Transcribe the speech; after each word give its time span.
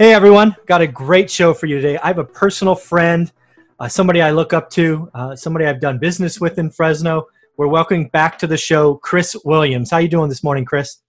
Hey 0.00 0.14
everyone, 0.14 0.56
got 0.64 0.80
a 0.80 0.86
great 0.86 1.30
show 1.30 1.52
for 1.52 1.66
you 1.66 1.76
today. 1.76 1.98
I 1.98 2.06
have 2.06 2.16
a 2.16 2.24
personal 2.24 2.74
friend, 2.74 3.30
uh, 3.78 3.86
somebody 3.86 4.22
I 4.22 4.30
look 4.30 4.54
up 4.54 4.70
to, 4.70 5.10
uh, 5.12 5.36
somebody 5.36 5.66
I've 5.66 5.78
done 5.78 5.98
business 5.98 6.40
with 6.40 6.58
in 6.58 6.70
Fresno. 6.70 7.26
We're 7.58 7.66
welcoming 7.66 8.08
back 8.08 8.38
to 8.38 8.46
the 8.46 8.56
show 8.56 8.94
Chris 8.94 9.36
Williams. 9.44 9.90
How 9.90 9.98
you 9.98 10.08
doing 10.08 10.30
this 10.30 10.42
morning, 10.42 10.64
Chris? 10.64 11.02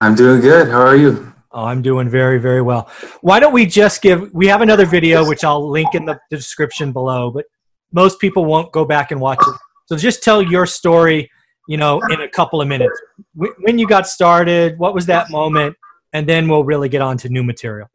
I'm 0.00 0.14
doing 0.14 0.40
good. 0.40 0.68
How 0.68 0.82
are 0.82 0.94
you? 0.94 1.32
Oh, 1.50 1.64
I'm 1.64 1.82
doing 1.82 2.08
very, 2.08 2.38
very 2.38 2.62
well. 2.62 2.88
Why 3.22 3.40
don't 3.40 3.52
we 3.52 3.66
just 3.66 4.02
give? 4.02 4.32
We 4.32 4.46
have 4.46 4.60
another 4.60 4.86
video 4.86 5.26
which 5.26 5.42
I'll 5.42 5.68
link 5.68 5.96
in 5.96 6.04
the 6.04 6.16
description 6.30 6.92
below, 6.92 7.32
but 7.32 7.46
most 7.90 8.20
people 8.20 8.44
won't 8.44 8.70
go 8.70 8.84
back 8.84 9.10
and 9.10 9.20
watch 9.20 9.40
it. 9.40 9.54
So 9.86 9.96
just 9.96 10.22
tell 10.22 10.40
your 10.40 10.64
story, 10.64 11.28
you 11.66 11.76
know, 11.76 12.00
in 12.10 12.20
a 12.20 12.28
couple 12.28 12.62
of 12.62 12.68
minutes. 12.68 13.02
When 13.34 13.80
you 13.80 13.88
got 13.88 14.06
started, 14.06 14.78
what 14.78 14.94
was 14.94 15.06
that 15.06 15.28
moment, 15.32 15.74
and 16.12 16.28
then 16.28 16.48
we'll 16.48 16.64
really 16.64 16.88
get 16.88 17.02
on 17.02 17.16
to 17.18 17.28
new 17.28 17.42
material. 17.42 17.88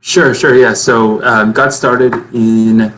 Sure, 0.00 0.34
sure, 0.34 0.54
yeah. 0.54 0.72
So 0.72 1.22
um, 1.24 1.52
got 1.52 1.72
started 1.72 2.12
in 2.34 2.92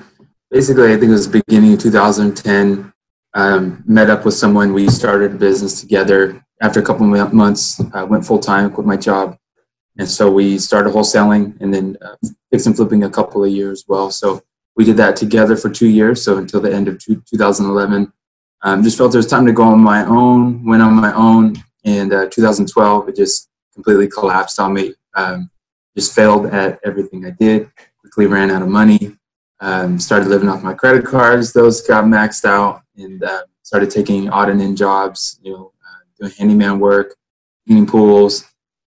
basically, 0.50 0.92
I 0.92 0.96
think 0.96 1.04
it 1.04 1.10
was 1.10 1.26
beginning 1.26 1.74
of 1.74 1.80
2010. 1.80 2.92
Um, 3.34 3.84
met 3.86 4.10
up 4.10 4.24
with 4.24 4.34
someone. 4.34 4.72
We 4.72 4.88
started 4.88 5.32
a 5.32 5.36
business 5.36 5.80
together 5.80 6.42
after 6.60 6.80
a 6.80 6.82
couple 6.82 7.12
of 7.14 7.32
months, 7.32 7.80
I 7.92 8.02
went 8.02 8.26
full 8.26 8.38
time, 8.38 8.70
quit 8.70 8.86
my 8.86 8.96
job, 8.96 9.38
and 9.96 10.08
so 10.08 10.30
we 10.30 10.58
started 10.58 10.92
wholesaling 10.92 11.60
and 11.60 11.72
then 11.72 11.96
uh, 12.02 12.16
fix 12.50 12.66
and 12.66 12.74
flipping 12.74 13.04
a 13.04 13.10
couple 13.10 13.44
of 13.44 13.50
years 13.50 13.84
well. 13.86 14.10
So 14.10 14.42
we 14.76 14.84
did 14.84 14.96
that 14.96 15.16
together 15.16 15.56
for 15.56 15.70
two 15.70 15.88
years, 15.88 16.22
so 16.22 16.38
until 16.38 16.60
the 16.60 16.72
end 16.72 16.88
of 16.88 17.02
2011. 17.04 18.12
Um, 18.62 18.82
just 18.82 18.98
felt 18.98 19.14
it 19.14 19.18
was 19.18 19.28
time 19.28 19.46
to 19.46 19.52
go 19.52 19.62
on 19.62 19.80
my 19.80 20.04
own. 20.04 20.64
Went 20.64 20.82
on 20.82 20.94
my 20.94 21.14
own, 21.14 21.54
and 21.84 22.12
uh, 22.12 22.28
2012 22.28 23.08
it 23.08 23.16
just 23.16 23.47
completely 23.78 24.08
collapsed 24.08 24.58
on 24.58 24.74
me. 24.74 24.92
Um, 25.14 25.50
just 25.96 26.14
failed 26.14 26.46
at 26.46 26.80
everything 26.84 27.24
I 27.24 27.30
did. 27.30 27.70
Quickly 28.00 28.26
ran 28.26 28.50
out 28.50 28.62
of 28.62 28.68
money. 28.68 29.16
Um, 29.60 29.98
started 29.98 30.28
living 30.28 30.48
off 30.48 30.62
my 30.62 30.74
credit 30.74 31.04
cards; 31.04 31.52
those 31.52 31.80
got 31.86 32.04
maxed 32.04 32.44
out, 32.44 32.82
and 32.96 33.22
uh, 33.22 33.42
started 33.62 33.90
taking 33.90 34.28
odd 34.30 34.48
and 34.48 34.60
end 34.60 34.76
jobs. 34.76 35.38
You 35.42 35.52
know, 35.52 35.72
doing 36.18 36.32
handyman 36.38 36.80
work, 36.80 37.16
cleaning 37.66 37.86
pools, 37.86 38.44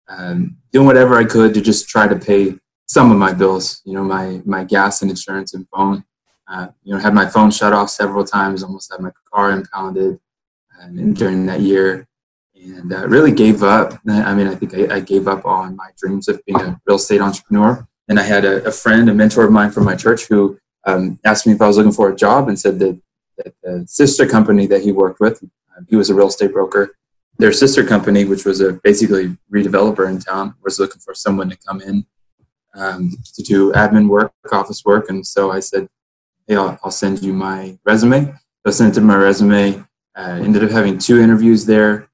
um, 0.07 0.57
doing 0.71 0.87
whatever 0.87 1.17
I 1.17 1.25
could 1.25 1.53
to 1.53 1.61
just 1.61 1.87
try 1.87 2.07
to 2.07 2.15
pay 2.15 2.55
some 2.87 3.11
of 3.11 3.17
my 3.17 3.33
bills. 3.33 3.81
You 3.85 3.93
know, 3.93 4.03
my 4.03 4.41
my 4.45 4.63
gas 4.63 5.01
and 5.01 5.11
insurance 5.11 5.53
and 5.53 5.67
phone. 5.69 6.03
Uh, 6.47 6.69
you 6.83 6.93
know, 6.93 6.99
had 6.99 7.13
my 7.13 7.27
phone 7.27 7.51
shut 7.51 7.73
off 7.73 7.89
several 7.89 8.23
times. 8.25 8.63
Almost 8.63 8.91
had 8.91 9.01
my 9.01 9.11
car 9.31 9.51
impounded 9.51 10.19
um, 10.81 11.13
during 11.13 11.45
that 11.45 11.61
year, 11.61 12.07
and 12.61 12.93
uh, 12.93 13.07
really 13.07 13.31
gave 13.31 13.63
up. 13.63 13.99
I 14.07 14.33
mean, 14.33 14.47
I 14.47 14.55
think 14.55 14.73
I, 14.73 14.95
I, 14.95 14.99
gave 14.99 15.27
up 15.27 15.45
on 15.45 15.75
my 15.75 15.89
dreams 15.97 16.27
of 16.27 16.43
being 16.45 16.59
a 16.59 16.79
real 16.85 16.97
estate 16.97 17.21
entrepreneur. 17.21 17.87
And 18.07 18.19
I 18.19 18.23
had 18.23 18.43
a, 18.43 18.65
a 18.65 18.71
friend, 18.71 19.09
a 19.09 19.13
mentor 19.13 19.45
of 19.45 19.51
mine 19.51 19.71
from 19.71 19.85
my 19.85 19.95
church, 19.95 20.25
who 20.25 20.59
um, 20.85 21.19
asked 21.23 21.45
me 21.47 21.53
if 21.53 21.61
I 21.61 21.67
was 21.67 21.77
looking 21.77 21.91
for 21.91 22.09
a 22.09 22.15
job, 22.15 22.47
and 22.47 22.59
said 22.59 22.79
that, 22.79 22.99
that 23.37 23.53
the 23.63 23.85
sister 23.87 24.25
company 24.25 24.65
that 24.67 24.81
he 24.81 24.91
worked 24.91 25.19
with, 25.19 25.43
uh, 25.43 25.81
he 25.87 25.95
was 25.95 26.09
a 26.09 26.15
real 26.15 26.27
estate 26.27 26.51
broker, 26.51 26.95
their 27.37 27.53
sister 27.53 27.85
company, 27.85 28.25
which 28.25 28.45
was 28.45 28.61
a 28.61 28.73
basically 28.73 29.37
redeveloper 29.53 30.09
in 30.09 30.19
town, 30.19 30.55
was 30.63 30.79
looking 30.79 30.99
for 30.99 31.13
someone 31.13 31.49
to 31.49 31.57
come 31.57 31.81
in 31.81 32.05
um, 32.75 33.11
to 33.35 33.43
do 33.43 33.71
admin 33.73 34.09
work, 34.09 34.33
office 34.51 34.83
work, 34.83 35.09
and 35.09 35.25
so 35.25 35.51
I 35.51 35.59
said, 35.59 35.87
"Hey, 36.47 36.55
I'll, 36.55 36.77
I'll 36.83 36.91
send 36.91 37.23
you 37.23 37.33
my 37.33 37.77
resume." 37.85 38.25
So 38.25 38.67
I 38.67 38.71
sent 38.71 38.97
him 38.97 39.05
my 39.05 39.15
resume. 39.15 39.85
Uh, 40.15 40.41
ended 40.43 40.63
up 40.63 40.71
having 40.71 40.97
two 40.97 41.19
interviews 41.21 41.65
there. 41.65 42.08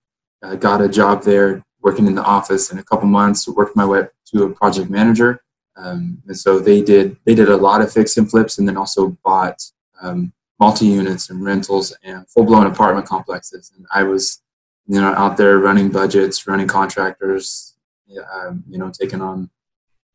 Uh, 0.45 0.55
got 0.55 0.81
a 0.81 0.87
job 0.87 1.23
there, 1.23 1.63
working 1.81 2.07
in 2.07 2.15
the 2.15 2.23
office. 2.23 2.71
In 2.71 2.77
a 2.77 2.83
couple 2.83 3.07
months, 3.07 3.47
worked 3.47 3.75
my 3.75 3.85
way 3.85 4.01
up 4.01 4.11
to 4.31 4.43
a 4.43 4.49
project 4.49 4.89
manager. 4.89 5.41
Um, 5.75 6.21
and 6.27 6.37
so 6.37 6.59
they 6.59 6.81
did 6.81 7.17
they 7.25 7.35
did 7.35 7.49
a 7.49 7.57
lot 7.57 7.81
of 7.81 7.91
fix 7.91 8.17
and 8.17 8.29
flips, 8.29 8.57
and 8.59 8.67
then 8.67 8.77
also 8.77 9.17
bought 9.23 9.61
um, 10.01 10.31
multi 10.59 10.85
units 10.85 11.29
and 11.29 11.43
rentals 11.43 11.93
and 12.03 12.29
full 12.29 12.45
blown 12.45 12.67
apartment 12.67 13.07
complexes. 13.07 13.71
And 13.75 13.85
I 13.93 14.03
was 14.03 14.41
you 14.87 15.01
know, 15.01 15.13
out 15.13 15.37
there 15.37 15.57
running 15.57 15.89
budgets, 15.89 16.47
running 16.47 16.67
contractors, 16.67 17.75
um, 18.33 18.63
you 18.69 18.77
know, 18.77 18.91
taking 18.91 19.21
on, 19.21 19.49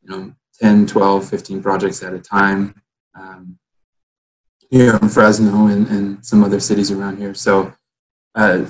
you 0.02 0.10
know, 0.10 0.32
10, 0.60 0.86
12, 0.86 1.28
15 1.28 1.62
projects 1.62 2.02
at 2.02 2.14
a 2.14 2.18
time 2.18 2.80
um, 3.14 3.58
here 4.70 4.96
in 4.96 5.08
Fresno 5.08 5.66
and, 5.66 5.88
and 5.88 6.24
some 6.24 6.44
other 6.44 6.60
cities 6.60 6.90
around 6.90 7.16
here. 7.18 7.34
So, 7.34 7.72
uh, 8.34 8.66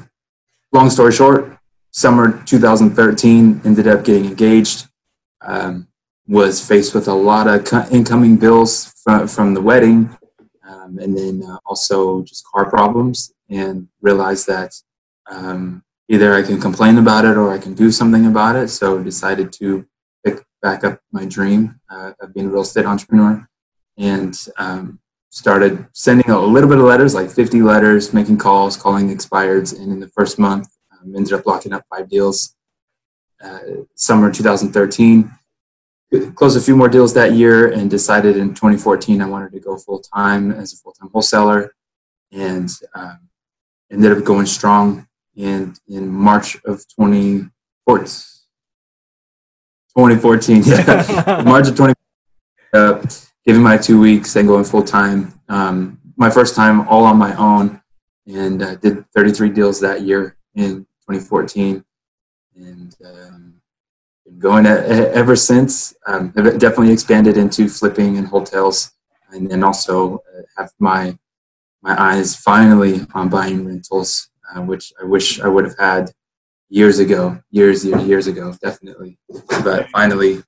long 0.72 0.88
story 0.88 1.12
short, 1.12 1.49
summer 1.90 2.42
2013 2.44 3.62
ended 3.64 3.86
up 3.86 4.04
getting 4.04 4.26
engaged. 4.26 4.86
Um, 5.40 5.88
was 6.26 6.64
faced 6.64 6.94
with 6.94 7.08
a 7.08 7.12
lot 7.12 7.48
of 7.48 7.92
incoming 7.92 8.36
bills 8.36 8.94
from, 9.02 9.26
from 9.26 9.52
the 9.52 9.60
wedding, 9.60 10.16
um, 10.64 10.98
and 10.98 11.16
then 11.16 11.42
uh, 11.42 11.58
also 11.66 12.22
just 12.22 12.46
car 12.46 12.70
problems, 12.70 13.32
and 13.48 13.88
realized 14.00 14.46
that 14.46 14.72
um, 15.28 15.82
either 16.08 16.34
I 16.34 16.42
can 16.42 16.60
complain 16.60 16.98
about 16.98 17.24
it 17.24 17.36
or 17.36 17.52
I 17.52 17.58
can 17.58 17.74
do 17.74 17.90
something 17.90 18.26
about 18.26 18.54
it. 18.54 18.68
So 18.68 19.02
decided 19.02 19.52
to 19.54 19.86
pick 20.24 20.44
back 20.62 20.84
up 20.84 21.00
my 21.10 21.24
dream 21.24 21.80
uh, 21.90 22.12
of 22.20 22.32
being 22.34 22.46
a 22.46 22.50
real 22.50 22.62
estate 22.62 22.86
entrepreneur 22.86 23.48
and 23.96 24.36
um, 24.56 25.00
started 25.30 25.86
sending 25.92 26.30
a 26.30 26.38
little 26.38 26.68
bit 26.68 26.78
of 26.78 26.84
letters, 26.84 27.14
like 27.14 27.30
50 27.30 27.62
letters, 27.62 28.12
making 28.12 28.38
calls, 28.38 28.76
calling 28.76 29.14
expireds. 29.14 29.76
And 29.76 29.92
in 29.92 30.00
the 30.00 30.08
first 30.08 30.38
month, 30.38 30.68
um, 31.00 31.16
ended 31.16 31.32
up 31.32 31.46
locking 31.46 31.72
up 31.72 31.84
five 31.88 32.08
deals. 32.08 32.54
Uh, 33.42 33.60
summer 33.94 34.30
2013, 34.30 35.30
closed 36.34 36.58
a 36.58 36.60
few 36.60 36.76
more 36.76 36.88
deals 36.88 37.14
that 37.14 37.32
year 37.32 37.72
and 37.72 37.90
decided 37.90 38.36
in 38.36 38.50
2014 38.50 39.22
I 39.22 39.26
wanted 39.26 39.52
to 39.52 39.60
go 39.60 39.76
full 39.78 40.00
time 40.00 40.50
as 40.50 40.74
a 40.74 40.76
full 40.76 40.92
time 40.92 41.08
wholesaler 41.10 41.74
and 42.32 42.68
um, 42.94 43.28
ended 43.90 44.12
up 44.12 44.24
going 44.24 44.46
strong 44.46 45.06
and 45.36 45.78
in 45.88 46.08
March 46.08 46.56
of 46.64 46.86
2014, 46.88 47.50
2014 49.96 50.62
yeah, 50.66 51.42
March 51.44 51.68
of 51.68 51.76
20, 51.76 51.94
uh, 52.74 53.02
giving 53.44 53.62
my 53.62 53.76
two 53.76 54.00
weeks 54.00 54.36
and 54.36 54.48
going 54.48 54.64
full 54.64 54.82
time. 54.82 55.32
Um, 55.48 55.98
my 56.16 56.30
first 56.30 56.54
time 56.54 56.86
all 56.88 57.04
on 57.04 57.16
my 57.16 57.34
own, 57.36 57.80
and 58.26 58.62
uh, 58.62 58.74
did 58.76 59.04
33 59.14 59.50
deals 59.50 59.80
that 59.80 60.02
year 60.02 60.36
in 60.54 60.86
2014, 61.10 61.84
and 62.56 62.96
um, 63.04 63.54
been 64.24 64.38
going 64.38 64.66
ever 64.66 65.36
since. 65.36 65.94
Um, 66.06 66.32
I've 66.36 66.58
definitely 66.58 66.92
expanded 66.92 67.36
into 67.36 67.68
flipping 67.68 68.16
and 68.16 68.26
hotels, 68.26 68.92
and 69.30 69.50
then 69.50 69.64
also 69.64 70.16
uh, 70.16 70.42
have 70.56 70.70
my 70.78 71.18
my 71.82 72.00
eyes 72.00 72.36
finally 72.36 73.06
on 73.14 73.28
buying 73.28 73.66
rentals, 73.66 74.28
uh, 74.54 74.60
which 74.62 74.92
I 75.00 75.04
wish 75.04 75.40
I 75.40 75.48
would 75.48 75.64
have 75.64 75.78
had 75.78 76.12
years 76.68 76.98
ago, 76.98 77.40
years, 77.50 77.84
years, 77.84 78.04
years 78.04 78.26
ago, 78.26 78.54
definitely. 78.62 79.18
But 79.64 79.88
finally, 79.88 80.34
you 80.34 80.42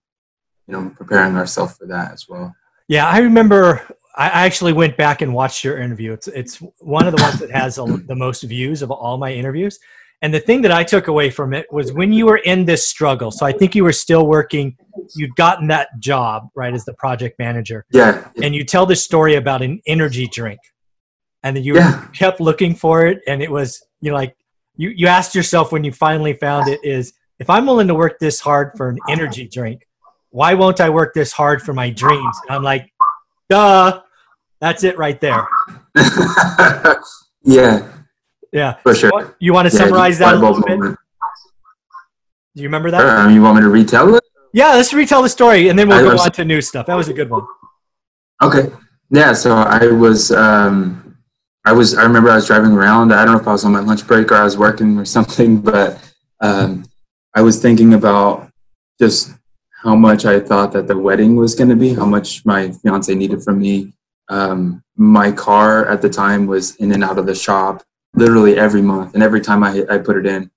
know, 0.69 0.93
preparing 0.94 1.37
ourselves 1.37 1.76
for 1.76 1.87
that 1.87 2.12
as 2.12 2.29
well. 2.29 2.55
Yeah, 2.88 3.08
I 3.08 3.19
remember. 3.19 3.82
I 4.15 4.26
actually 4.26 4.75
went 4.75 4.99
back 4.99 5.23
and 5.23 5.32
watched 5.32 5.65
your 5.65 5.79
interview. 5.79 6.12
It's 6.12 6.29
it's 6.29 6.58
one 6.81 7.06
of 7.06 7.17
the 7.17 7.23
ones 7.23 7.41
that 7.41 7.50
has 7.50 7.79
a, 7.79 7.85
the 7.85 8.15
most 8.15 8.43
views 8.43 8.82
of 8.82 8.91
all 8.91 9.17
my 9.17 9.32
interviews. 9.32 9.79
And 10.22 10.32
the 10.32 10.38
thing 10.40 10.62
that 10.62 10.70
I 10.70 10.84
took 10.84 11.08
away 11.08 11.30
from 11.30 11.52
it 11.52 11.66
was 11.72 11.92
when 11.92 12.12
you 12.12 12.26
were 12.26 12.36
in 12.38 12.64
this 12.64 12.88
struggle. 12.88 13.32
So 13.32 13.44
I 13.44 13.50
think 13.52 13.74
you 13.74 13.82
were 13.82 13.92
still 13.92 14.26
working. 14.26 14.76
You'd 15.16 15.34
gotten 15.34 15.66
that 15.69 15.88
job 15.98 16.48
right 16.54 16.72
as 16.72 16.84
the 16.84 16.94
project 16.94 17.38
manager. 17.40 17.84
Yeah. 17.90 18.28
And 18.40 18.54
you 18.54 18.64
tell 18.64 18.86
this 18.86 19.04
story 19.04 19.34
about 19.34 19.62
an 19.62 19.80
energy 19.86 20.28
drink, 20.28 20.60
and 21.42 21.56
then 21.56 21.64
you 21.64 21.74
Yeah. 21.74 22.06
kept 22.12 22.40
looking 22.40 22.74
for 22.76 23.04
it, 23.06 23.20
and 23.26 23.42
it 23.42 23.50
was 23.50 23.84
you 24.00 24.10
know 24.10 24.16
like 24.16 24.36
you 24.76 24.90
you 24.90 25.08
asked 25.08 25.34
yourself 25.34 25.72
when 25.72 25.82
you 25.82 25.92
finally 25.92 26.34
found 26.34 26.69
it 26.69 26.80
is 26.84 27.12
if 27.40 27.50
I'm 27.50 27.66
willing 27.66 27.88
to 27.88 27.94
work 27.94 28.19
this 28.20 28.40
hard 28.40 28.72
for 28.76 28.88
an 28.90 28.98
energy 29.08 29.48
drink, 29.48 29.86
why 30.30 30.54
won't 30.54 30.80
I 30.80 30.88
work 30.88 31.12
this 31.14 31.32
hard 31.32 31.60
for 31.62 31.74
my 31.74 31.90
dreams? 31.90 32.36
And 32.46 32.54
I'm 32.56 32.62
like, 32.62 32.88
duh, 33.50 34.00
that's 34.60 34.84
it 34.84 34.96
right 34.96 35.20
there. 35.20 35.44
yeah, 37.42 37.88
Yeah. 38.52 38.75
for 38.82 38.94
sure. 38.94 39.10
What- 39.10 39.34
You 39.40 39.52
want 39.52 39.70
to 39.70 39.76
Yeah, 39.76 39.84
summarize 39.84 40.19
that 40.19 40.34
a 40.34 40.38
little 40.38 40.60
bit? 40.62 40.78
moment. 40.78 40.99
Do 42.54 42.62
you 42.62 42.69
remember 42.69 42.90
that? 42.90 43.00
Sure. 43.00 43.19
Um, 43.19 43.34
you 43.34 43.43
want 43.43 43.56
me 43.56 43.62
to 43.62 43.69
retell 43.70 44.14
it? 44.14 44.22
Yeah, 44.52 44.75
let's 44.75 44.93
retell 44.93 45.22
the 45.22 45.28
story 45.31 45.69
and 45.69 45.78
then 45.78 45.88
we'll 45.88 45.99
I 45.99 46.14
go 46.16 46.22
on 46.22 46.31
to 46.32 46.44
new 46.44 46.60
stuff. 46.60 46.87
That 46.87 46.94
was 46.96 47.08
a 47.08 47.14
good 47.14 47.31
one. 47.31 47.46
Okay. 48.43 48.70
Yeah. 49.10 49.32
So 49.32 49.54
I 49.56 49.87
was, 49.87 50.31
um, 50.32 51.16
I 51.64 51.72
was, 51.72 51.96
I 51.96 52.02
remember 52.02 52.28
I 52.28 52.34
was 52.37 52.46
driving 52.46 52.72
around. 52.72 53.12
I 53.12 53.25
don't 53.25 53.34
know 53.34 53.40
if 53.40 53.49
I 53.49 53.52
was 53.52 53.64
on 53.64 53.72
my 53.72 53.81
lunch 53.81 54.06
break 54.06 54.31
or 54.31 54.34
I 54.34 54.44
was 54.44 54.58
working 54.58 54.98
or 54.98 55.05
something, 55.16 55.58
but 55.60 55.98
um, 56.40 56.84
I 57.34 57.40
was 57.40 57.60
thinking 57.62 57.94
about 57.94 58.50
just 59.00 59.31
how 59.82 59.94
much 59.96 60.26
I 60.26 60.38
thought 60.38 60.72
that 60.72 60.87
the 60.87 60.98
wedding 60.98 61.34
was 61.37 61.55
going 61.55 61.70
to 61.70 61.76
be, 61.76 61.94
how 61.94 62.05
much 62.05 62.44
my 62.44 62.70
fiance 62.70 63.12
needed 63.14 63.43
from 63.43 63.58
me. 63.60 63.94
Um, 64.28 64.82
my 64.96 65.32
car 65.32 65.87
at 65.87 66.02
the 66.02 66.08
time 66.10 66.46
was 66.46 66.76
in 66.76 66.93
and 66.93 67.02
out 67.02 67.19
of 67.19 67.26
the 67.26 67.34
shop 67.34 67.82
literally 68.14 68.59
every 68.59 68.82
month, 68.82 69.14
and 69.14 69.23
every 69.23 69.41
time 69.41 69.64
I 69.64 69.85
I 69.91 69.99
put 69.99 70.17
it 70.17 70.26
in, 70.26 70.50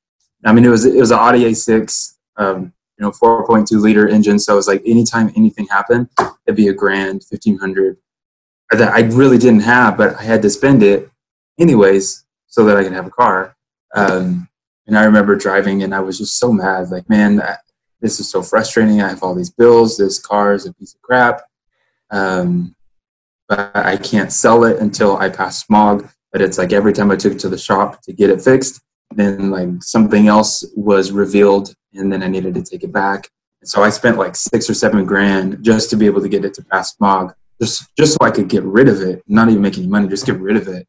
I 0.44 0.54
mean 0.54 0.66
it 0.66 0.70
was 0.70 0.86
it 0.86 1.00
was 1.00 1.12
an 1.12 1.20
Audi 1.20 1.44
A6, 1.46 2.16
um, 2.38 2.74
you 2.98 3.04
know, 3.04 3.12
4.2 3.12 3.80
liter 3.82 4.08
engine. 4.08 4.40
So 4.40 4.54
it 4.54 4.58
was 4.58 4.68
like 4.68 4.82
anytime 4.86 5.32
anything 5.36 5.68
happened, 5.68 6.10
it'd 6.46 6.56
be 6.56 6.68
a 6.68 6.74
grand, 6.74 7.24
fifteen 7.24 7.58
hundred 7.58 7.98
that 8.72 8.94
I 8.94 9.02
really 9.02 9.38
didn't 9.38 9.62
have, 9.62 9.98
but 9.98 10.16
I 10.16 10.24
had 10.24 10.42
to 10.42 10.50
spend 10.50 10.84
it 10.84 11.10
anyways 11.60 12.26
so 12.48 12.66
that 12.66 12.78
I 12.78 12.84
could 12.84 12.94
have 12.94 13.06
a 13.06 13.12
car. 13.12 13.56
Um, 13.94 14.48
and 14.88 14.98
I 14.98 15.04
remember 15.06 15.36
driving, 15.36 15.84
and 15.84 15.94
I 15.94 16.00
was 16.00 16.18
just 16.18 16.38
so 16.38 16.52
mad, 16.52 16.90
like, 16.90 17.10
man, 17.10 17.42
this 18.02 18.20
is 18.20 18.30
so 18.30 18.42
frustrating. 18.42 19.02
I 19.02 19.10
have 19.10 19.24
all 19.24 19.36
these 19.36 19.50
bills. 19.50 19.98
This 19.98 20.20
car 20.20 20.54
is 20.54 20.66
a 20.66 20.74
piece 20.74 20.94
of 20.94 21.02
crap. 21.02 21.42
Um, 22.12 22.76
but 23.48 23.76
I 23.76 23.98
can't 23.98 24.32
sell 24.32 24.64
it 24.64 24.80
until 24.80 25.18
I 25.18 25.30
pass 25.30 25.64
smog. 25.64 26.10
But 26.36 26.42
it's 26.42 26.58
like 26.58 26.74
every 26.74 26.92
time 26.92 27.12
I 27.12 27.16
took 27.16 27.32
it 27.32 27.40
to 27.40 27.48
the 27.48 27.58
shop 27.58 28.02
to 28.02 28.12
get 28.12 28.30
it 28.30 28.42
fixed, 28.42 28.82
then 29.16 29.52
like 29.52 29.82
something 29.82 30.28
else 30.28 30.66
was 30.76 31.14
revealed, 31.14 31.74
and 31.94 32.12
then 32.12 32.22
I 32.22 32.28
needed 32.28 32.56
to 32.56 32.62
take 32.62 32.84
it 32.84 32.92
back. 32.92 33.30
And 33.62 33.70
so 33.70 33.82
I 33.82 33.90
spent 33.90 34.18
like 34.18 34.36
six 34.36 34.70
or 34.70 34.74
seven 34.74 35.06
grand 35.06 35.64
just 35.64 35.90
to 35.92 35.96
be 35.96 36.06
able 36.06 36.22
to 36.22 36.28
get 36.28 36.44
it 36.44 36.54
to 36.56 36.66
pass 36.66 36.94
smog 36.94 37.34
just 37.62 37.88
just 37.98 38.16
so 38.16 38.18
I 38.20 38.32
could 38.32 38.50
get 38.50 38.64
rid 38.64 38.90
of 38.90 39.00
it, 39.00 39.24
not 39.30 39.48
even 39.48 39.62
make 39.62 39.78
any 39.78 39.88
money, 39.88 40.10
just 40.10 40.26
get 40.26 40.38
rid 40.38 40.58
of 40.58 40.68
it. 40.68 40.86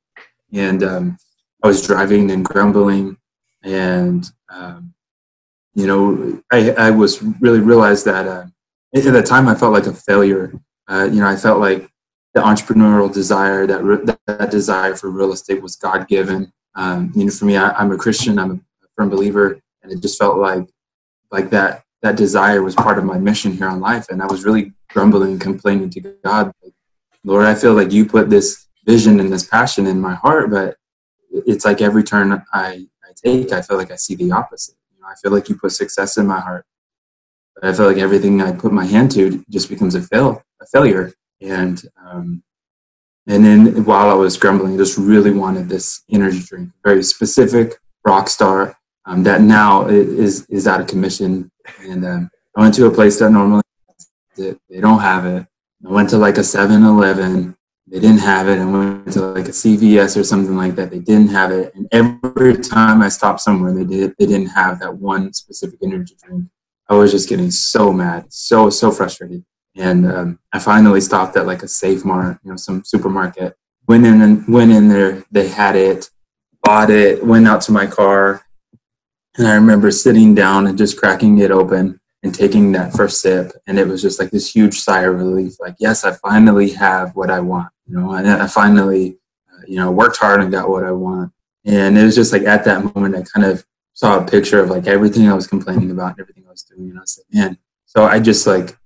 And 0.52 0.82
um, 0.82 1.16
I 1.62 1.68
was 1.68 1.86
driving 1.86 2.32
and 2.32 2.44
grumbling, 2.44 3.16
and 3.62 4.28
um, 4.48 4.94
you 5.76 5.86
know, 5.86 6.42
I 6.50 6.72
I 6.72 6.90
was 6.90 7.22
really 7.22 7.60
realized 7.60 8.04
that 8.06 8.26
uh, 8.26 8.46
at 8.96 9.12
the 9.12 9.22
time 9.22 9.46
I 9.46 9.54
felt 9.54 9.72
like 9.72 9.86
a 9.86 9.92
failure. 9.92 10.58
Uh, 10.88 11.08
you 11.08 11.20
know, 11.20 11.28
I 11.28 11.36
felt 11.36 11.60
like 11.60 11.88
the 12.36 12.42
entrepreneurial 12.42 13.10
desire, 13.10 13.66
that 13.66 13.82
re- 13.82 14.04
that 14.26 14.50
desire 14.50 14.94
for 14.94 15.08
real 15.08 15.32
estate 15.32 15.62
was 15.62 15.74
God 15.74 16.06
given. 16.06 16.52
Um, 16.74 17.10
you 17.14 17.24
know, 17.24 17.30
for 17.30 17.46
me, 17.46 17.56
I, 17.56 17.70
I'm 17.70 17.90
a 17.92 17.96
Christian, 17.96 18.38
I'm 18.38 18.50
a 18.50 18.86
firm 18.94 19.08
believer, 19.08 19.58
and 19.82 19.90
it 19.90 20.02
just 20.02 20.18
felt 20.18 20.36
like 20.36 20.68
like 21.32 21.48
that 21.48 21.84
that 22.02 22.14
desire 22.16 22.62
was 22.62 22.74
part 22.74 22.98
of 22.98 23.04
my 23.04 23.16
mission 23.16 23.52
here 23.52 23.68
on 23.68 23.80
life. 23.80 24.10
And 24.10 24.22
I 24.22 24.26
was 24.26 24.44
really 24.44 24.74
grumbling 24.90 25.32
and 25.32 25.40
complaining 25.40 25.88
to 25.88 26.00
God, 26.22 26.52
like, 26.62 26.74
Lord, 27.24 27.46
I 27.46 27.54
feel 27.54 27.72
like 27.72 27.90
you 27.90 28.04
put 28.04 28.28
this 28.28 28.66
vision 28.84 29.18
and 29.18 29.32
this 29.32 29.46
passion 29.46 29.86
in 29.86 29.98
my 29.98 30.14
heart, 30.14 30.50
but 30.50 30.76
it's 31.30 31.64
like 31.64 31.80
every 31.80 32.04
turn 32.04 32.32
I, 32.52 32.86
I 33.02 33.12
take, 33.16 33.50
I 33.50 33.62
feel 33.62 33.78
like 33.78 33.90
I 33.90 33.96
see 33.96 34.14
the 34.14 34.30
opposite. 34.32 34.76
You 34.94 35.00
know, 35.00 35.08
I 35.08 35.14
feel 35.14 35.32
like 35.32 35.48
you 35.48 35.56
put 35.56 35.72
success 35.72 36.18
in 36.18 36.26
my 36.26 36.40
heart, 36.40 36.66
but 37.54 37.64
I 37.64 37.72
feel 37.72 37.86
like 37.86 37.96
everything 37.96 38.42
I 38.42 38.52
put 38.52 38.72
my 38.72 38.84
hand 38.84 39.10
to 39.12 39.42
just 39.48 39.70
becomes 39.70 39.94
a 39.94 40.02
fail, 40.02 40.42
a 40.60 40.66
failure. 40.66 41.14
And 41.40 41.82
um, 42.04 42.42
and 43.26 43.44
then 43.44 43.84
while 43.84 44.08
I 44.08 44.14
was 44.14 44.36
grumbling, 44.36 44.74
I 44.74 44.76
just 44.76 44.98
really 44.98 45.32
wanted 45.32 45.68
this 45.68 46.02
energy 46.10 46.40
drink, 46.42 46.70
very 46.84 47.02
specific 47.02 47.74
Rockstar 48.06 48.74
um, 49.04 49.22
that 49.24 49.40
now 49.40 49.86
is 49.88 50.46
is 50.46 50.66
out 50.66 50.80
of 50.80 50.86
commission. 50.86 51.50
And 51.80 52.04
um, 52.04 52.30
I 52.56 52.60
went 52.60 52.74
to 52.74 52.86
a 52.86 52.90
place 52.90 53.18
that 53.18 53.30
normally. 53.30 53.62
They 54.36 54.80
don't 54.80 55.00
have 55.00 55.24
it. 55.24 55.46
I 55.86 55.90
went 55.90 56.10
to 56.10 56.18
like 56.18 56.36
a 56.36 56.40
7-Eleven. 56.40 57.56
They 57.86 58.00
didn't 58.00 58.18
have 58.18 58.48
it. 58.48 58.58
I 58.58 58.64
went 58.64 59.12
to 59.12 59.22
like 59.22 59.46
a 59.46 59.52
CVS 59.52 60.18
or 60.18 60.24
something 60.24 60.56
like 60.56 60.74
that. 60.74 60.90
They 60.90 60.98
didn't 60.98 61.28
have 61.28 61.52
it. 61.52 61.74
And 61.74 61.88
every 61.92 62.58
time 62.58 63.00
I 63.00 63.08
stopped 63.08 63.40
somewhere, 63.40 63.72
they 63.72 63.84
did. 63.84 64.14
They 64.18 64.26
didn't 64.26 64.48
have 64.48 64.80
that 64.80 64.94
one 64.94 65.32
specific 65.32 65.78
energy 65.82 66.16
drink. 66.22 66.44
I 66.88 66.94
was 66.94 67.12
just 67.12 67.28
getting 67.28 67.50
so 67.50 67.92
mad, 67.92 68.26
so 68.28 68.68
so 68.70 68.90
frustrated. 68.90 69.44
And 69.76 70.10
um, 70.10 70.38
I 70.52 70.58
finally 70.58 71.00
stopped 71.00 71.36
at 71.36 71.46
like 71.46 71.62
a 71.62 71.68
Save 71.68 72.04
Mart, 72.04 72.38
you 72.42 72.50
know, 72.50 72.56
some 72.56 72.82
supermarket. 72.84 73.56
Went 73.86 74.06
in 74.06 74.22
and 74.22 74.46
went 74.48 74.72
in 74.72 74.88
there. 74.88 75.24
They 75.30 75.48
had 75.48 75.76
it. 75.76 76.10
Bought 76.62 76.90
it. 76.90 77.24
Went 77.24 77.46
out 77.46 77.60
to 77.62 77.72
my 77.72 77.86
car. 77.86 78.42
And 79.36 79.46
I 79.46 79.54
remember 79.54 79.90
sitting 79.90 80.34
down 80.34 80.66
and 80.66 80.78
just 80.78 80.98
cracking 80.98 81.38
it 81.38 81.50
open 81.50 82.00
and 82.26 82.34
taking 82.34 82.72
that 82.72 82.92
first 82.92 83.22
sip 83.22 83.52
and 83.66 83.78
it 83.78 83.86
was 83.86 84.02
just 84.02 84.18
like 84.18 84.30
this 84.30 84.52
huge 84.52 84.80
sigh 84.80 85.02
of 85.02 85.16
relief 85.16 85.54
like 85.60 85.76
yes 85.78 86.04
i 86.04 86.12
finally 86.12 86.70
have 86.70 87.14
what 87.14 87.30
i 87.30 87.38
want 87.38 87.68
you 87.86 87.96
know 87.96 88.12
and 88.12 88.28
i 88.28 88.46
finally 88.46 89.16
uh, 89.52 89.62
you 89.66 89.76
know 89.76 89.90
worked 89.90 90.16
hard 90.16 90.40
and 90.42 90.50
got 90.50 90.68
what 90.68 90.84
i 90.84 90.90
want 90.90 91.32
and 91.64 91.96
it 91.96 92.02
was 92.04 92.14
just 92.14 92.32
like 92.32 92.42
at 92.42 92.64
that 92.64 92.94
moment 92.94 93.14
i 93.14 93.22
kind 93.22 93.46
of 93.46 93.64
saw 93.94 94.18
a 94.18 94.26
picture 94.26 94.60
of 94.60 94.70
like 94.70 94.86
everything 94.86 95.28
i 95.28 95.34
was 95.34 95.46
complaining 95.46 95.90
about 95.90 96.10
and 96.10 96.20
everything 96.20 96.44
i 96.46 96.50
was 96.50 96.64
doing 96.64 96.90
and 96.90 96.98
i 96.98 97.00
was 97.00 97.18
like 97.18 97.34
man 97.34 97.56
so 97.84 98.04
i 98.04 98.18
just 98.18 98.46
like 98.46 98.76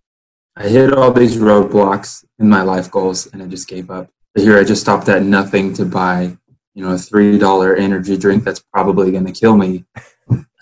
i 0.57 0.69
hit 0.69 0.93
all 0.93 1.13
these 1.13 1.37
roadblocks 1.37 2.25
in 2.39 2.49
my 2.49 2.63
life 2.63 2.91
goals 2.91 3.27
and 3.29 3.43
i 3.43 3.47
just 3.47 3.69
gave 3.69 3.91
up. 3.91 4.09
But 4.35 4.45
here 4.45 4.59
i 4.59 4.65
just 4.65 4.81
stopped 4.81 5.09
at 5.09 5.23
nothing 5.23 5.73
to 5.75 5.85
buy 5.85 6.37
you 6.75 6.85
know 6.85 6.93
a 6.93 6.99
three 6.99 7.39
dollar 7.39 7.75
energy 7.77 8.17
drink 8.17 8.45
that's 8.45 8.61
probably 8.61 9.11
going 9.13 9.27
to 9.27 9.33
kill 9.33 9.57
me. 9.57 9.85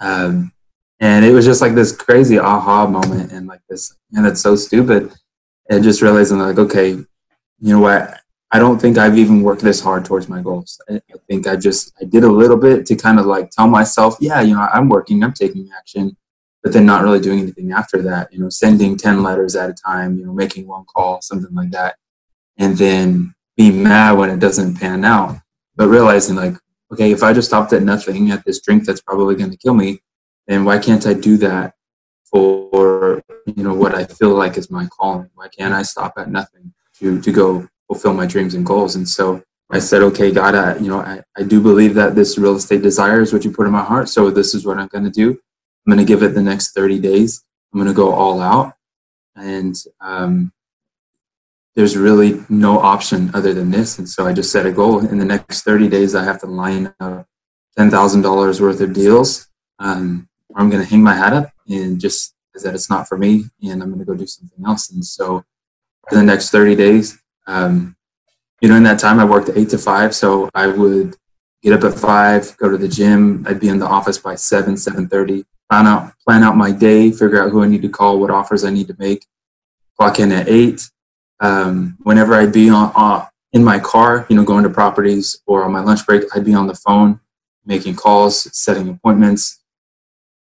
Um, 0.00 0.52
and 1.00 1.25
it 1.25 1.33
was 1.33 1.45
just 1.45 1.61
like 1.61 1.75
this 1.75 1.95
crazy 1.95 2.38
aha 2.38 2.87
moment 2.87 3.33
and 3.33 3.47
like 3.47 3.61
this 3.68 3.95
and 4.12 4.26
it's 4.26 4.40
so 4.40 4.57
stupid. 4.57 5.12
And 5.71 5.85
just 5.85 6.02
realizing 6.02 6.38
like 6.38 6.59
okay 6.59 6.90
you 6.90 7.07
know 7.75 7.80
what? 7.80 8.21
I 8.50 8.59
don't 8.59 8.80
think 8.80 8.97
i've 8.97 9.18
even 9.18 9.42
worked 9.42 9.61
this 9.61 9.80
hard 9.80 10.04
towards 10.04 10.28
my 10.28 10.40
goals. 10.40 10.80
I, 10.88 10.95
I 10.95 11.18
think 11.28 11.47
i 11.47 11.54
just 11.54 11.92
i 12.00 12.04
did 12.04 12.25
a 12.25 12.30
little 12.30 12.57
bit 12.57 12.87
to 12.87 12.97
kind 12.97 13.18
of 13.21 13.26
like 13.26 13.50
tell 13.50 13.68
myself 13.68 14.16
yeah 14.21 14.40
you 14.40 14.54
know 14.54 14.66
i'm 14.73 14.88
working 14.88 15.23
i'm 15.23 15.35
taking 15.35 15.68
action 15.76 16.16
but 16.62 16.73
then 16.73 16.85
not 16.85 17.03
really 17.03 17.21
doing 17.21 17.41
anything 17.41 17.73
after 17.73 18.03
that 18.03 18.33
you 18.33 18.38
know 18.38 18.49
sending 18.49 18.97
10 18.97 19.23
letters 19.23 19.55
at 19.57 19.71
a 19.71 19.75
time 19.75 20.19
you 20.19 20.27
know 20.27 20.33
making 20.33 20.67
one 20.67 20.85
call 20.85 21.21
something 21.23 21.55
like 21.55 21.71
that 21.71 21.97
and 22.57 22.77
then 22.77 23.35
being 23.57 23.83
mad 23.83 24.12
when 24.12 24.31
it 24.31 24.41
doesn't 24.41 24.75
pan 24.75 25.05
out 25.05 25.37
but 25.77 25.88
realizing 25.88 26.37
like 26.37 26.55
okay 26.93 27.12
if 27.12 27.23
i 27.23 27.33
just 27.33 27.49
stopped 27.49 27.73
at 27.73 27.83
nothing 27.83 28.31
at 28.31 28.45
this 28.45 28.61
drink 28.61 28.85
that's 28.85 29.00
probably 29.00 29.35
going 29.35 29.50
to 29.50 29.57
kill 29.57 29.75
me 29.75 30.00
and 30.49 30.65
why 30.65 30.79
can't 30.79 31.07
I 31.07 31.12
do 31.12 31.37
that 31.38 31.75
for 32.25 33.23
you 33.47 33.62
know 33.62 33.75
what 33.75 33.95
I 33.95 34.05
feel 34.05 34.31
like 34.31 34.57
is 34.57 34.71
my 34.71 34.87
calling? 34.87 35.31
Why 35.35 35.49
can't 35.49 35.75
I 35.75 35.83
stop 35.83 36.15
at 36.17 36.31
nothing 36.31 36.73
to 36.99 37.21
to 37.21 37.33
go 37.33 37.69
fulfill 37.87 38.15
my 38.15 38.27
dreams 38.27 38.55
and 38.55 38.67
goals? 38.67 38.97
And 38.97 39.09
so 39.09 39.43
I 39.71 39.79
said, 39.79 40.00
okay, 40.03 40.33
God, 40.33 40.55
I, 40.55 40.79
you 40.79 40.88
know, 40.88 41.00
I, 41.00 41.23
I 41.37 41.43
do 41.43 41.61
believe 41.61 41.95
that 41.95 42.15
this 42.15 42.38
real 42.38 42.57
estate 42.57 42.81
desire 42.81 43.21
is 43.21 43.35
what 43.35 43.45
you 43.45 43.50
put 43.50 43.67
in 43.67 43.73
my 43.73 43.85
heart. 43.85 44.09
So 44.09 44.31
this 44.31 44.55
is 44.55 44.65
what 44.65 44.79
I'm 44.79 44.88
going 44.88 45.05
to 45.05 45.11
do. 45.11 45.38
I'm 45.87 45.92
going 45.92 46.04
to 46.04 46.08
give 46.08 46.23
it 46.23 46.35
the 46.35 46.42
next 46.42 46.73
30 46.73 46.99
days. 46.99 47.44
I'm 47.73 47.78
going 47.80 47.88
to 47.88 47.94
go 47.94 48.12
all 48.12 48.40
out. 48.40 48.75
And 49.37 49.76
um, 50.00 50.52
there's 51.76 51.97
really 51.97 52.42
no 52.49 52.78
option 52.78 53.30
other 53.35 53.54
than 53.54 53.70
this. 53.70 53.99
And 53.99 54.08
so 54.08 54.26
I 54.26 54.32
just 54.32 54.50
set 54.50 54.66
a 54.66 54.73
goal. 54.73 54.99
In 55.06 55.18
the 55.18 55.25
next 55.25 55.62
30 55.62 55.88
days, 55.88 56.14
I 56.14 56.25
have 56.25 56.40
to 56.40 56.47
line 56.47 56.92
up 57.00 57.26
$10,000 57.78 58.61
worth 58.61 58.80
of 58.80 58.92
deals. 58.92 59.49
Um, 59.78 60.28
I'm 60.56 60.70
going 60.70 60.82
to 60.82 60.88
hang 60.88 61.02
my 61.02 61.14
hat 61.14 61.32
up 61.32 61.50
and 61.68 62.00
just 62.00 62.35
that 62.62 62.75
it's 62.75 62.90
not 62.90 63.08
for 63.08 63.16
me 63.16 63.44
and 63.62 63.82
I'm 63.82 63.90
going 63.90 64.00
to 64.00 64.04
go 64.04 64.14
do 64.14 64.26
something 64.26 64.64
else. 64.66 64.90
And 64.90 65.04
so 65.04 65.44
for 66.08 66.16
the 66.16 66.23
next 66.23 66.50
30 66.50 66.75
days, 66.75 67.18
um, 67.47 67.97
you 68.61 68.68
know, 68.68 68.75
in 68.75 68.82
that 68.82 68.99
time 68.99 69.20
I 69.20 69.25
worked 69.25 69.50
eight 69.54 69.70
to 69.70 69.78
five. 69.78 70.14
So 70.14 70.50
I 70.54 70.66
would 70.66 71.16
get 71.62 71.73
up 71.73 71.85
at 71.85 71.99
five, 71.99 72.56
go 72.56 72.68
to 72.68 72.76
the 72.76 72.88
gym. 72.88 73.44
I'd 73.49 73.61
be 73.61 73.68
in 73.68 73.78
the 73.78 73.87
office 73.87 74.18
by 74.18 74.35
seven, 74.35 74.75
7.30, 74.75 75.44
plan 75.70 75.87
out, 75.87 76.12
plan 76.26 76.42
out 76.42 76.56
my 76.56 76.70
day, 76.70 77.10
figure 77.10 77.42
out 77.42 77.50
who 77.50 77.62
I 77.62 77.68
need 77.68 77.82
to 77.82 77.88
call, 77.88 78.18
what 78.18 78.30
offers 78.30 78.64
I 78.64 78.70
need 78.70 78.88
to 78.88 78.96
make, 78.98 79.26
clock 79.98 80.18
in 80.18 80.32
at 80.32 80.48
eight. 80.48 80.88
Um, 81.40 81.96
whenever 82.02 82.34
I'd 82.34 82.52
be 82.52 82.68
on, 82.68 82.92
uh, 82.94 83.26
in 83.52 83.64
my 83.64 83.78
car, 83.78 84.26
you 84.28 84.37
know, 84.37 84.44
going 84.44 84.64
to 84.64 84.70
properties 84.70 85.40
or 85.46 85.64
on 85.64 85.72
my 85.72 85.80
lunch 85.80 86.04
break, 86.06 86.25
I'd 86.34 86.44
be 86.44 86.54
on 86.54 86.66
the 86.66 86.75
phone 86.75 87.20
making 87.64 87.94
calls, 87.94 88.48
setting 88.56 88.88
appointments. 88.88 89.62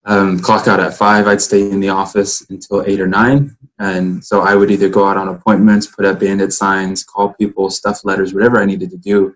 Um, 0.05 0.39
clock 0.39 0.69
out 0.69 0.81
at 0.81 0.95
five, 0.95 1.27
I'd 1.27 1.41
stay 1.41 1.71
in 1.71 1.81
the 1.81 1.89
office 1.89 2.49
until 2.49 2.83
eight 2.87 3.01
or 3.01 3.09
nine. 3.09 3.57
And 3.79 4.25
so 4.25 4.41
I 4.41 4.55
would 4.55 4.71
either 4.71 4.89
go 4.89 5.07
out 5.07 5.17
on 5.17 5.29
appointments, 5.29 5.87
put 5.87 6.05
up 6.05 6.21
bandit 6.21 6.53
signs, 6.53 7.03
call 7.03 7.35
people, 7.35 7.71
stuff 7.71 8.05
letters, 8.05 8.33
whatever 8.33 8.61
I 8.61 8.67
needed 8.67 8.91
to 8.91 8.97
do. 8.97 9.35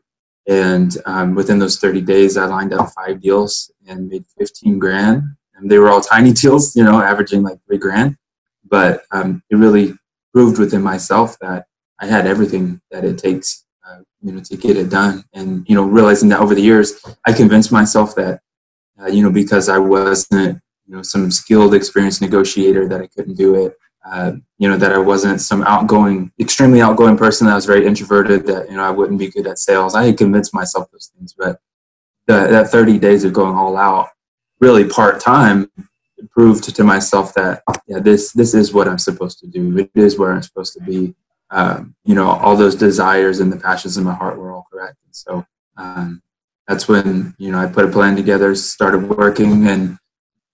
And 0.49 0.97
um, 1.07 1.35
within 1.35 1.59
those 1.59 1.79
30 1.79 2.01
days, 2.03 2.37
I 2.37 2.47
lined 2.47 2.73
up 2.73 2.91
five 2.91 3.21
deals 3.21 3.71
and 3.87 4.09
made 4.09 4.25
15 4.39 4.79
grand. 4.79 5.23
And 5.63 5.71
they 5.71 5.79
were 5.79 5.89
all 5.89 6.01
tiny 6.01 6.33
deals, 6.43 6.77
you 6.77 6.85
know, 6.85 7.01
averaging 7.01 7.43
like 7.43 7.59
three 7.67 7.79
grand. 7.79 8.17
But 8.69 9.05
um, 9.11 9.43
it 9.51 9.57
really 9.57 9.95
proved 10.33 10.59
within 10.59 10.83
myself 10.83 11.39
that 11.41 11.67
I 11.99 12.07
had 12.07 12.27
everything 12.27 12.81
that 12.91 13.05
it 13.05 13.19
takes, 13.19 13.65
uh, 13.87 13.99
you 14.23 14.33
know, 14.33 14.41
to 14.41 14.57
get 14.57 14.77
it 14.77 14.91
done. 14.91 15.25
And 15.33 15.65
you 15.69 15.75
know, 15.75 15.85
realizing 15.85 16.29
that 16.31 16.41
over 16.41 16.55
the 16.55 16.63
years, 16.63 17.05
I 17.27 17.33
convinced 17.33 17.71
myself 17.71 18.15
that, 18.17 18.41
uh, 19.01 19.09
you 19.09 19.23
know, 19.23 19.31
because 19.31 19.69
I 19.69 19.79
wasn't, 19.79 20.61
you 20.87 20.97
know, 20.97 21.03
some 21.03 21.31
skilled, 21.31 21.75
experienced 21.75 22.21
negotiator, 22.21 22.89
that 22.89 23.01
I 23.01 23.07
couldn't 23.07 23.37
do 23.37 23.67
it. 23.67 23.77
Uh, 24.05 24.33
you 24.59 24.69
know, 24.69 24.77
that 24.77 24.93
I 24.93 24.99
wasn't 24.99 25.41
some 25.41 25.63
outgoing, 25.63 26.33
extremely 26.41 26.81
outgoing 26.81 27.17
person. 27.17 27.47
That 27.47 27.53
I 27.53 27.57
was 27.57 27.67
very 27.67 27.87
introverted. 27.87 28.47
That 28.47 28.69
you 28.69 28.77
know, 28.77 28.83
I 28.83 28.91
wouldn't 28.91 29.19
be 29.19 29.31
good 29.31 29.47
at 29.47 29.59
sales. 29.59 29.95
I 29.95 30.07
had 30.07 30.19
convinced 30.19 30.55
myself 30.55 30.91
those 30.91 31.13
things, 31.17 31.35
but 31.39 31.61
the, 32.27 32.49
that 32.49 32.71
30 32.71 32.99
days 32.99 33.25
of 33.25 33.33
going 33.33 33.55
all 33.55 33.77
out, 33.77 34.09
really 34.63 34.85
part 34.89 35.21
time, 35.21 35.71
proved 36.31 36.75
to 36.75 36.85
myself 36.85 37.35
that 37.35 37.63
yeah, 37.87 37.99
this 37.99 38.33
this 38.33 38.55
is 38.55 38.73
what 38.73 38.89
I'm 38.89 38.99
supposed 38.99 39.41
to 39.41 39.47
do. 39.47 39.77
It 39.77 39.91
is 39.95 40.19
where 40.19 40.33
I'm 40.33 40.43
supposed 40.43 40.73
to 40.75 40.81
be 40.81 41.15
um, 41.53 41.95
you 42.05 42.15
know, 42.15 42.31
all 42.31 42.57
those 42.57 42.75
desires 42.75 43.41
and 43.41 43.53
the 43.53 43.59
passions 43.59 43.99
in 43.99 44.05
my 44.05 44.15
heart 44.15 44.39
were 44.39 44.51
all 44.51 44.67
correct. 44.73 44.97
And 45.05 45.15
so 45.15 45.47
um, 45.77 46.23
that's 46.67 46.89
when, 46.89 47.35
you 47.39 47.53
know, 47.53 47.59
I 47.59 47.67
put 47.67 47.85
a 47.85 47.89
plan 47.89 48.17
together, 48.17 48.55
started 48.55 49.09
working 49.11 49.69
and, 49.69 49.99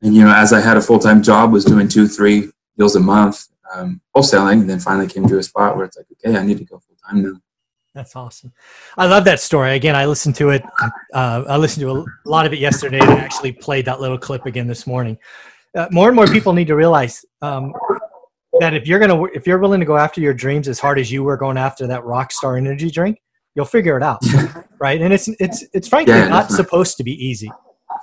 and, 0.03 0.15
you 0.15 0.25
know, 0.25 0.35
as 0.35 0.53
I 0.53 0.61
had 0.61 0.77
a 0.77 0.81
full-time 0.83 1.23
job, 1.23 1.53
was 1.53 1.65
doing 1.65 1.87
two, 1.87 2.09
three 2.09 2.50
deals 2.77 2.97
a 2.97 3.00
month, 3.00 3.47
um, 3.73 4.00
wholesaling, 4.15 4.61
and 4.61 4.71
then 4.71 4.81
finally 4.81 5.07
came 5.07 5.27
to 5.29 5.38
a 5.38 5.43
spot 5.43 5.77
where 5.77 5.87
it's 5.87 5.97
like, 5.97 6.07
okay, 6.12 6.37
I 6.37 6.45
need 6.45 6.59
to 6.59 6.65
go 6.65 6.81
full-time 6.81 7.23
now. 7.23 7.41
That's 7.99 8.14
awesome. 8.14 8.52
I 8.97 9.07
love 9.07 9.25
that 9.25 9.40
story. 9.40 9.75
Again, 9.75 9.97
I 9.97 10.07
listened 10.07 10.37
to 10.37 10.50
it. 10.50 10.62
Uh, 11.12 11.43
I 11.49 11.57
listened 11.57 11.83
to 11.83 11.90
a 11.90 12.05
lot 12.31 12.47
of 12.47 12.52
it 12.52 12.61
yesterday 12.61 13.00
and 13.00 13.11
I 13.11 13.19
actually 13.19 13.50
played 13.50 13.87
that 13.87 14.00
little 14.00 14.17
clip 14.17 14.47
again 14.47 14.69
this 14.69 14.87
morning. 14.87 15.19
Uh, 15.76 15.88
more 15.90 16.07
and 16.07 16.14
more 16.14 16.28
people 16.28 16.52
need 16.52 16.69
to 16.69 16.76
realize 16.76 17.25
um, 17.43 17.73
that 18.61 18.73
if 18.73 18.87
you're 18.87 19.00
gonna 19.00 19.25
if 19.35 19.49
you're 19.49 19.59
willing 19.59 19.81
to 19.81 19.87
go 19.87 19.97
after 19.97 20.21
your 20.21 20.33
dreams 20.33 20.69
as 20.69 20.78
hard 20.78 21.00
as 21.00 21.11
you 21.11 21.25
were 21.25 21.37
going 21.37 21.57
after 21.59 21.88
that 21.88 22.02
Rockstar 22.02 22.57
energy 22.57 22.88
drink, 22.88 23.21
you'll 23.57 23.67
figure 23.67 23.97
it 23.97 24.05
out, 24.05 24.23
right? 24.78 25.02
And 25.02 25.12
it's 25.12 25.26
it's 25.40 25.64
it's 25.73 25.88
frankly 25.88 26.14
yeah, 26.14 26.28
not 26.28 26.52
supposed 26.52 26.99
to 26.99 27.02
be 27.02 27.14
easy, 27.14 27.50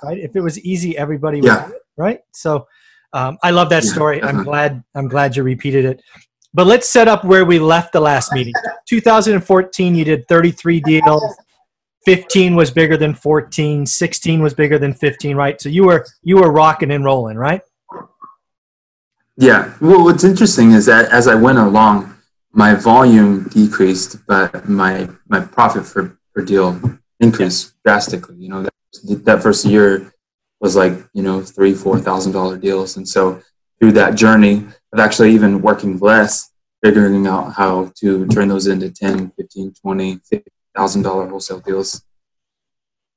right? 0.04 0.18
If 0.18 0.36
it 0.36 0.42
was 0.42 0.60
easy, 0.60 0.98
everybody 0.98 1.40
yeah. 1.40 1.68
would, 1.68 1.76
right? 1.96 2.20
So 2.32 2.66
um, 3.14 3.38
I 3.42 3.50
love 3.50 3.70
that 3.70 3.82
story. 3.82 4.22
I'm 4.22 4.44
glad 4.44 4.84
I'm 4.94 5.08
glad 5.08 5.36
you 5.36 5.42
repeated 5.42 5.86
it. 5.86 6.02
But 6.54 6.66
let's 6.66 6.88
set 6.88 7.08
up 7.08 7.24
where 7.24 7.44
we 7.44 7.58
left 7.58 7.92
the 7.92 8.00
last 8.00 8.32
meeting. 8.32 8.54
2014, 8.88 9.94
you 9.94 10.04
did 10.04 10.26
33 10.28 10.80
deals. 10.80 11.36
15 12.04 12.54
was 12.54 12.70
bigger 12.70 12.96
than 12.96 13.14
14. 13.14 13.84
16 13.84 14.40
was 14.40 14.54
bigger 14.54 14.78
than 14.78 14.94
15, 14.94 15.36
right? 15.36 15.60
So 15.60 15.68
you 15.68 15.84
were 15.84 16.06
you 16.22 16.36
were 16.36 16.52
rocking 16.52 16.92
and 16.92 17.04
rolling, 17.04 17.36
right? 17.36 17.60
Yeah. 19.36 19.74
Well, 19.80 20.04
what's 20.04 20.24
interesting 20.24 20.72
is 20.72 20.86
that 20.86 21.10
as 21.10 21.28
I 21.28 21.34
went 21.34 21.58
along, 21.58 22.16
my 22.52 22.74
volume 22.74 23.48
decreased, 23.50 24.24
but 24.26 24.68
my 24.68 25.08
my 25.28 25.40
profit 25.40 25.84
for 25.84 26.18
per 26.34 26.42
deal 26.42 26.80
increased 27.20 27.74
drastically. 27.84 28.36
You 28.36 28.48
know, 28.48 28.62
that, 28.62 29.24
that 29.24 29.42
first 29.42 29.64
year 29.64 30.12
was 30.60 30.76
like 30.76 30.94
you 31.12 31.22
know 31.22 31.42
three 31.42 31.74
four 31.74 31.98
thousand 31.98 32.32
dollar 32.32 32.56
deals, 32.56 32.96
and 32.96 33.06
so 33.06 33.42
through 33.78 33.92
that 33.92 34.14
journey 34.14 34.64
actually 34.98 35.32
even 35.32 35.62
working 35.62 35.98
less, 35.98 36.50
figuring 36.82 37.26
out 37.26 37.54
how 37.54 37.92
to 37.96 38.26
turn 38.28 38.48
those 38.48 38.66
into 38.66 38.90
10, 38.90 39.30
15, 39.36 39.74
20, 39.74 40.20
thousand 40.76 41.02
dollar 41.02 41.26
wholesale 41.26 41.60
deals. 41.60 42.02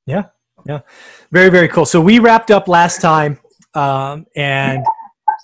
Yeah, 0.06 0.24
yeah, 0.66 0.80
very 1.30 1.50
very 1.50 1.68
cool. 1.68 1.84
So 1.84 2.00
we 2.00 2.18
wrapped 2.18 2.50
up 2.50 2.66
last 2.66 3.00
time, 3.00 3.38
um, 3.74 4.26
and 4.34 4.84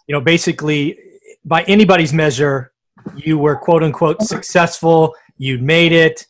you 0.09 0.14
know, 0.14 0.21
basically 0.21 0.99
by 1.45 1.62
anybody's 1.64 2.12
measure, 2.12 2.73
you 3.14 3.38
were 3.38 3.55
quote 3.55 3.83
unquote 3.83 4.23
successful. 4.23 5.14
You 5.38 5.59
made 5.59 5.93
it. 5.93 6.26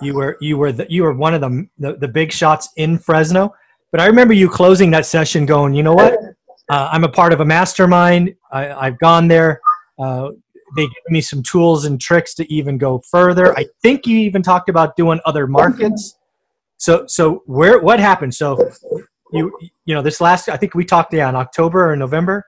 You 0.00 0.14
were 0.14 0.38
you 0.40 0.56
were 0.56 0.72
the, 0.72 0.86
you 0.88 1.02
were 1.02 1.12
one 1.12 1.34
of 1.34 1.40
the, 1.40 1.68
the, 1.78 1.96
the 1.96 2.08
big 2.08 2.32
shots 2.32 2.68
in 2.76 2.98
Fresno. 2.98 3.54
But 3.90 4.00
I 4.00 4.06
remember 4.06 4.34
you 4.34 4.48
closing 4.48 4.90
that 4.90 5.06
session, 5.06 5.46
going, 5.46 5.72
you 5.74 5.84
know 5.84 5.94
what? 5.94 6.18
Uh, 6.70 6.88
I'm 6.90 7.04
a 7.04 7.08
part 7.08 7.32
of 7.32 7.40
a 7.40 7.44
mastermind. 7.44 8.34
I, 8.50 8.86
have 8.86 8.98
gone 8.98 9.28
there. 9.28 9.60
Uh, 9.98 10.30
they 10.76 10.82
give 10.82 11.10
me 11.10 11.20
some 11.20 11.42
tools 11.42 11.84
and 11.84 12.00
tricks 12.00 12.34
to 12.34 12.52
even 12.52 12.78
go 12.78 13.02
further. 13.10 13.56
I 13.56 13.66
think 13.82 14.06
you 14.06 14.18
even 14.18 14.42
talked 14.42 14.68
about 14.68 14.96
doing 14.96 15.20
other 15.24 15.46
markets. 15.46 16.16
So 16.78 17.06
so 17.06 17.42
where 17.46 17.80
what 17.80 18.00
happened? 18.00 18.34
So 18.34 18.70
you 19.32 19.56
you 19.84 19.94
know 19.94 20.02
this 20.02 20.20
last 20.20 20.48
I 20.48 20.56
think 20.56 20.74
we 20.74 20.84
talked 20.84 21.12
yeah 21.12 21.28
in 21.28 21.36
October 21.36 21.88
or 21.90 21.96
November 21.96 22.44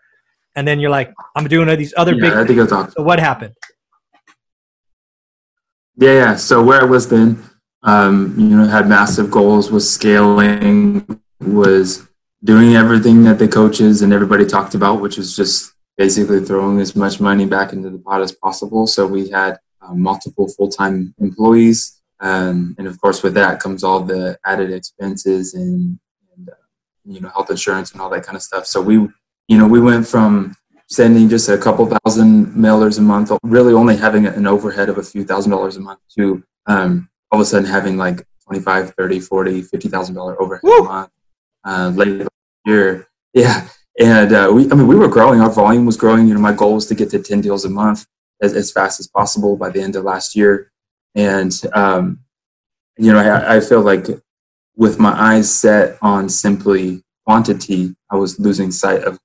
and 0.56 0.66
then 0.66 0.80
you're 0.80 0.90
like, 0.90 1.14
I'm 1.36 1.46
doing 1.46 1.68
these 1.78 1.94
other 1.96 2.14
yeah, 2.14 2.20
big. 2.20 2.32
I 2.32 2.44
think 2.46 2.58
I 2.58 2.66
talked. 2.66 2.94
So 2.94 3.02
what 3.02 3.20
happened? 3.20 3.54
Yeah, 5.96 6.12
yeah. 6.12 6.36
So 6.36 6.62
where 6.62 6.80
I 6.80 6.84
was 6.84 7.08
then, 7.08 7.42
um, 7.82 8.34
you 8.38 8.56
know, 8.56 8.66
had 8.66 8.88
massive 8.88 9.30
goals, 9.30 9.70
was 9.70 9.88
scaling, 9.88 11.20
was 11.40 12.08
doing 12.46 12.76
everything 12.76 13.24
that 13.24 13.38
the 13.38 13.48
coaches 13.48 14.02
and 14.02 14.12
everybody 14.12 14.46
talked 14.46 14.74
about, 14.74 15.00
which 15.00 15.18
was 15.18 15.34
just 15.34 15.74
basically 15.98 16.40
throwing 16.40 16.78
as 16.80 16.94
much 16.94 17.20
money 17.20 17.44
back 17.44 17.72
into 17.72 17.90
the 17.90 17.98
pot 17.98 18.22
as 18.22 18.30
possible. 18.30 18.86
So 18.86 19.04
we 19.06 19.28
had 19.30 19.58
uh, 19.82 19.94
multiple 19.94 20.46
full-time 20.48 21.12
employees, 21.18 22.00
um, 22.20 22.76
and 22.78 22.86
of 22.86 23.00
course, 23.00 23.22
with 23.22 23.34
that 23.34 23.60
comes 23.60 23.82
all 23.82 24.00
the 24.00 24.38
added 24.44 24.72
expenses 24.72 25.54
and, 25.54 25.98
and 26.36 26.48
uh, 26.48 26.52
you 27.04 27.20
know 27.20 27.28
health 27.30 27.50
insurance 27.50 27.92
and 27.92 28.00
all 28.00 28.10
that 28.10 28.22
kind 28.22 28.36
of 28.36 28.42
stuff. 28.42 28.66
So 28.66 28.80
we 28.80 28.94
you 29.48 29.58
know, 29.58 29.66
we 29.66 29.80
went 29.80 30.06
from 30.06 30.56
sending 30.88 31.28
just 31.28 31.48
a 31.48 31.58
couple 31.58 31.86
thousand 31.86 32.46
mailers 32.54 32.98
a 32.98 33.02
month, 33.02 33.32
really 33.42 33.74
only 33.74 33.96
having 33.96 34.26
an 34.26 34.46
overhead 34.46 34.88
of 34.88 34.98
a 34.98 35.02
few 35.02 35.24
thousand 35.24 35.50
dollars 35.50 35.76
a 35.76 35.80
month, 35.80 36.00
to 36.16 36.42
um, 36.66 37.08
all 37.30 37.40
of 37.40 37.42
a 37.42 37.48
sudden 37.48 37.68
having 37.68 37.96
like 37.96 38.24
25, 38.44 38.94
30, 38.94 39.20
40, 39.20 39.62
50,000 39.62 40.14
dollar 40.14 40.40
overhead 40.40 40.62
Woo! 40.62 40.78
a 40.78 40.84
month 40.84 41.10
uh, 41.64 41.92
late 41.94 42.26
year. 42.66 43.08
Yeah. 43.32 43.68
And 43.98 44.32
uh, 44.32 44.50
we, 44.52 44.70
I 44.70 44.74
mean, 44.74 44.86
we 44.86 44.96
were 44.96 45.08
growing, 45.08 45.40
our 45.40 45.50
volume 45.50 45.86
was 45.86 45.96
growing. 45.96 46.28
You 46.28 46.34
know, 46.34 46.40
my 46.40 46.52
goal 46.52 46.74
was 46.74 46.86
to 46.86 46.94
get 46.94 47.10
to 47.10 47.18
10 47.18 47.40
deals 47.40 47.64
a 47.64 47.70
month 47.70 48.06
as, 48.42 48.52
as 48.52 48.70
fast 48.70 49.00
as 49.00 49.06
possible 49.06 49.56
by 49.56 49.70
the 49.70 49.80
end 49.80 49.96
of 49.96 50.04
last 50.04 50.36
year. 50.36 50.70
And, 51.14 51.52
um, 51.72 52.20
you 52.98 53.12
know, 53.12 53.18
I, 53.18 53.56
I 53.56 53.60
feel 53.60 53.80
like 53.80 54.06
with 54.76 54.98
my 54.98 55.12
eyes 55.12 55.52
set 55.52 55.96
on 56.02 56.28
simply 56.28 57.02
quantity, 57.24 57.96
I 58.10 58.16
was 58.16 58.38
losing 58.38 58.70
sight 58.70 59.02
of 59.02 59.18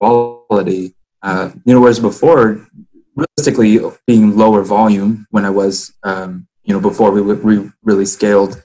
quality. 0.00 0.94
Uh, 1.22 1.50
you 1.64 1.74
know, 1.74 1.80
whereas 1.80 2.00
before, 2.00 2.66
realistically, 3.14 3.80
being 4.06 4.36
lower 4.36 4.62
volume 4.62 5.26
when 5.30 5.44
I 5.44 5.50
was, 5.50 5.92
um, 6.02 6.46
you 6.62 6.72
know, 6.72 6.80
before 6.80 7.10
we, 7.10 7.20
we 7.20 7.70
really 7.82 8.06
scaled, 8.06 8.64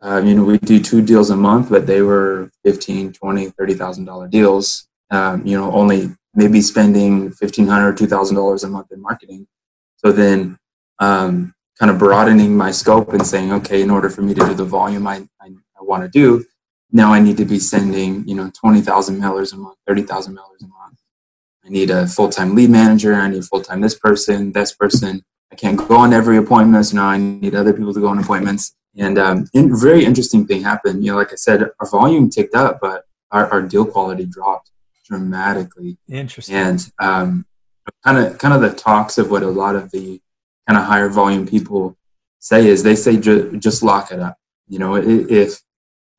uh, 0.00 0.22
you 0.24 0.34
know, 0.34 0.44
we 0.44 0.58
do 0.58 0.80
two 0.80 1.02
deals 1.02 1.30
a 1.30 1.36
month, 1.36 1.68
but 1.68 1.86
they 1.86 2.02
were 2.02 2.45
15, 2.66 3.12
20, 3.12 3.50
$30,000 3.52 4.30
deals, 4.30 4.88
um, 5.12 5.46
you 5.46 5.56
know, 5.56 5.70
only 5.70 6.10
maybe 6.34 6.60
spending 6.60 7.30
$1,500 7.30 7.84
or 7.84 7.94
$2,000 7.94 8.64
a 8.64 8.68
month 8.68 8.90
in 8.90 9.00
marketing. 9.00 9.46
So 9.98 10.10
then, 10.10 10.58
um, 10.98 11.54
kind 11.78 11.90
of 11.90 11.98
broadening 11.98 12.56
my 12.56 12.72
scope 12.72 13.12
and 13.12 13.24
saying, 13.24 13.52
okay, 13.52 13.82
in 13.82 13.90
order 13.90 14.10
for 14.10 14.22
me 14.22 14.34
to 14.34 14.40
do 14.46 14.54
the 14.54 14.64
volume 14.64 15.06
I, 15.06 15.28
I, 15.40 15.48
I 15.78 15.82
want 15.82 16.02
to 16.02 16.08
do, 16.08 16.44
now 16.90 17.12
I 17.12 17.20
need 17.20 17.36
to 17.36 17.44
be 17.44 17.60
sending, 17.60 18.26
you 18.28 18.34
know, 18.34 18.50
20,000 18.60 19.20
mailers 19.20 19.52
a 19.52 19.56
month, 19.56 19.78
30,000 19.86 20.34
mailers 20.34 20.64
a 20.64 20.66
month. 20.66 20.98
I 21.64 21.68
need 21.68 21.90
a 21.90 22.06
full-time 22.06 22.54
lead 22.54 22.70
manager. 22.70 23.14
I 23.14 23.28
need 23.28 23.44
full-time 23.44 23.80
this 23.80 23.98
person, 23.98 24.52
this 24.52 24.72
person. 24.72 25.22
I 25.52 25.56
can't 25.56 25.76
go 25.76 25.96
on 25.96 26.12
every 26.12 26.36
appointment. 26.36 26.86
So 26.86 26.96
now 26.96 27.08
I 27.08 27.16
need 27.16 27.54
other 27.54 27.72
people 27.72 27.94
to 27.94 28.00
go 28.00 28.08
on 28.08 28.18
appointments. 28.18 28.75
And 28.98 29.18
um, 29.18 29.46
very 29.54 30.04
interesting 30.04 30.46
thing 30.46 30.62
happened. 30.62 31.04
You 31.04 31.12
know, 31.12 31.18
like 31.18 31.32
I 31.32 31.36
said, 31.36 31.62
our 31.80 31.90
volume 31.90 32.30
ticked 32.30 32.54
up, 32.54 32.78
but 32.80 33.04
our, 33.30 33.46
our 33.50 33.62
deal 33.62 33.84
quality 33.84 34.24
dropped. 34.24 34.70
dramatically. 35.04 35.98
Interesting. 36.08 36.54
And 36.54 36.92
um, 36.98 37.46
kind 38.04 38.18
of 38.18 38.38
kind 38.38 38.54
of 38.54 38.60
the 38.60 38.76
talks 38.76 39.18
of 39.18 39.30
what 39.30 39.42
a 39.42 39.48
lot 39.48 39.76
of 39.76 39.90
the 39.90 40.20
kind 40.66 40.78
of 40.78 40.84
higher 40.84 41.08
volume 41.08 41.46
people 41.46 41.96
say 42.38 42.66
is 42.66 42.82
they 42.82 42.96
say 42.96 43.16
ju- 43.16 43.56
just 43.58 43.82
lock 43.82 44.10
it 44.12 44.20
up. 44.20 44.38
You 44.68 44.78
know, 44.78 44.96
if 44.96 45.60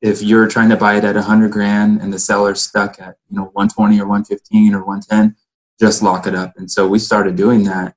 if 0.00 0.22
you're 0.22 0.46
trying 0.46 0.68
to 0.68 0.76
buy 0.76 0.96
it 0.96 1.04
at 1.04 1.16
100 1.16 1.50
grand 1.50 2.00
and 2.00 2.12
the 2.12 2.18
seller's 2.18 2.62
stuck 2.62 3.00
at 3.00 3.16
you 3.28 3.36
know 3.36 3.50
120 3.54 3.98
or 4.00 4.06
115 4.06 4.74
or 4.74 4.84
110 4.84 5.36
just 5.80 6.02
lock 6.02 6.26
it 6.26 6.34
up 6.34 6.54
and 6.56 6.70
so 6.70 6.86
we 6.86 6.98
started 6.98 7.36
doing 7.36 7.64
that 7.64 7.94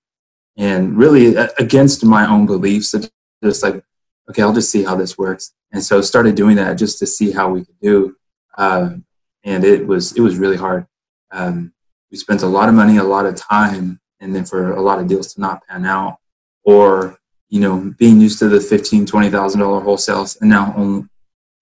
and 0.58 0.98
really 0.98 1.36
against 1.36 2.04
my 2.04 2.28
own 2.28 2.46
beliefs 2.46 2.96
just 3.44 3.64
like 3.64 3.84
okay 4.30 4.42
i'll 4.42 4.54
just 4.54 4.72
see 4.72 4.84
how 4.84 4.96
this 4.96 5.18
works 5.18 5.54
and 5.72 5.84
so 5.84 6.02
started 6.02 6.36
doing 6.36 6.56
that 6.56 6.74
just 6.74 7.00
to 7.00 7.08
see 7.08 7.32
how 7.32 7.50
we 7.50 7.64
could 7.64 7.80
do 7.82 8.16
um, 8.58 9.06
and 9.44 9.64
it 9.64 9.86
was 9.86 10.16
it 10.18 10.22
was 10.22 10.38
really 10.38 10.58
hard 10.58 10.86
um, 11.32 11.74
we 12.12 12.18
spent 12.18 12.42
a 12.42 12.48
lot 12.48 12.70
of 12.70 12.76
money 12.76 12.98
a 12.98 13.04
lot 13.04 13.26
of 13.26 13.36
time 13.36 14.00
and 14.20 14.36
then 14.36 14.46
for 14.46 14.74
a 14.74 14.82
lot 14.82 15.00
of 15.00 15.08
deals 15.08 15.34
to 15.34 15.42
not 15.42 15.66
pan 15.68 15.86
out 15.86 16.18
or 16.64 17.18
you 17.50 17.60
know 17.60 17.94
being 17.98 18.20
used 18.20 18.40
to 18.40 18.50
the 18.50 18.60
15 18.60 19.06
20000 19.06 19.60
dollar 19.60 19.82
wholesales 19.82 20.40
and 20.42 20.50
now 20.50 20.74
only 20.76 21.08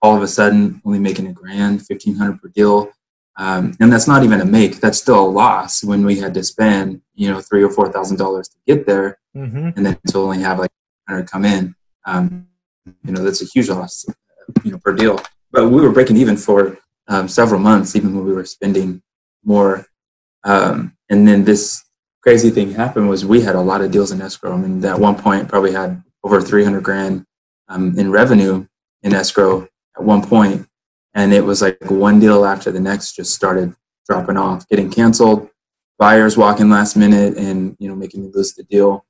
all 0.01 0.15
of 0.15 0.21
a 0.21 0.27
sudden 0.27 0.81
only 0.85 0.99
making 0.99 1.27
a 1.27 1.33
grand, 1.33 1.85
fifteen 1.85 2.15
hundred 2.15 2.41
per 2.41 2.49
deal, 2.49 2.91
um, 3.37 3.75
and 3.79 3.91
that's 3.91 4.07
not 4.07 4.23
even 4.23 4.41
a 4.41 4.45
make. 4.45 4.79
That's 4.79 4.97
still 4.97 5.19
a 5.19 5.27
loss 5.27 5.83
when 5.83 6.05
we 6.05 6.17
had 6.17 6.33
to 6.35 6.43
spend 6.43 7.01
you 7.15 7.29
know 7.29 7.41
three 7.41 7.63
or 7.63 7.69
four 7.69 7.91
thousand 7.91 8.17
dollars 8.17 8.47
to 8.49 8.57
get 8.65 8.85
there, 8.85 9.19
mm-hmm. 9.35 9.69
and 9.75 9.85
then 9.85 9.97
to 10.07 10.19
only 10.19 10.39
have 10.39 10.59
like 10.59 10.71
hundred 11.07 11.29
come 11.29 11.45
in. 11.45 11.75
Um, 12.05 12.47
you 13.03 13.11
know 13.11 13.23
that's 13.23 13.41
a 13.41 13.45
huge 13.45 13.69
loss, 13.69 14.05
you 14.63 14.71
know, 14.71 14.77
per 14.79 14.93
deal. 14.93 15.19
But 15.51 15.69
we 15.69 15.81
were 15.81 15.91
breaking 15.91 16.17
even 16.17 16.37
for 16.37 16.77
um, 17.07 17.27
several 17.27 17.59
months, 17.59 17.95
even 17.95 18.15
when 18.15 18.25
we 18.25 18.33
were 18.33 18.45
spending 18.45 19.01
more. 19.43 19.85
Um, 20.43 20.95
and 21.09 21.27
then 21.27 21.43
this 21.43 21.83
crazy 22.21 22.49
thing 22.49 22.71
happened 22.71 23.09
was 23.09 23.25
we 23.25 23.41
had 23.41 23.55
a 23.55 23.61
lot 23.61 23.81
of 23.81 23.91
deals 23.91 24.11
in 24.11 24.21
escrow. 24.21 24.53
I 24.53 24.57
mean, 24.57 24.83
at 24.85 24.99
one 24.99 25.15
point 25.15 25.47
probably 25.47 25.71
had 25.71 26.03
over 26.23 26.41
300 26.41 26.83
grand 26.83 27.25
um, 27.67 27.97
in 27.97 28.11
revenue 28.11 28.65
in 29.03 29.13
escrow 29.13 29.67
at 29.97 30.03
one 30.03 30.21
point, 30.21 30.67
and 31.13 31.33
it 31.33 31.43
was 31.43 31.61
like 31.61 31.77
one 31.89 32.19
deal 32.19 32.45
after 32.45 32.71
the 32.71 32.79
next 32.79 33.15
just 33.15 33.33
started 33.33 33.73
dropping 34.07 34.37
off, 34.37 34.67
getting 34.67 34.89
canceled. 34.89 35.49
Buyers 35.97 36.37
walking 36.37 36.69
last 36.69 36.95
minute 36.95 37.37
and 37.37 37.75
you 37.79 37.89
know 37.89 37.95
making 37.95 38.23
me 38.23 38.31
lose 38.33 38.53
the 38.53 38.63
deal. 38.63 39.05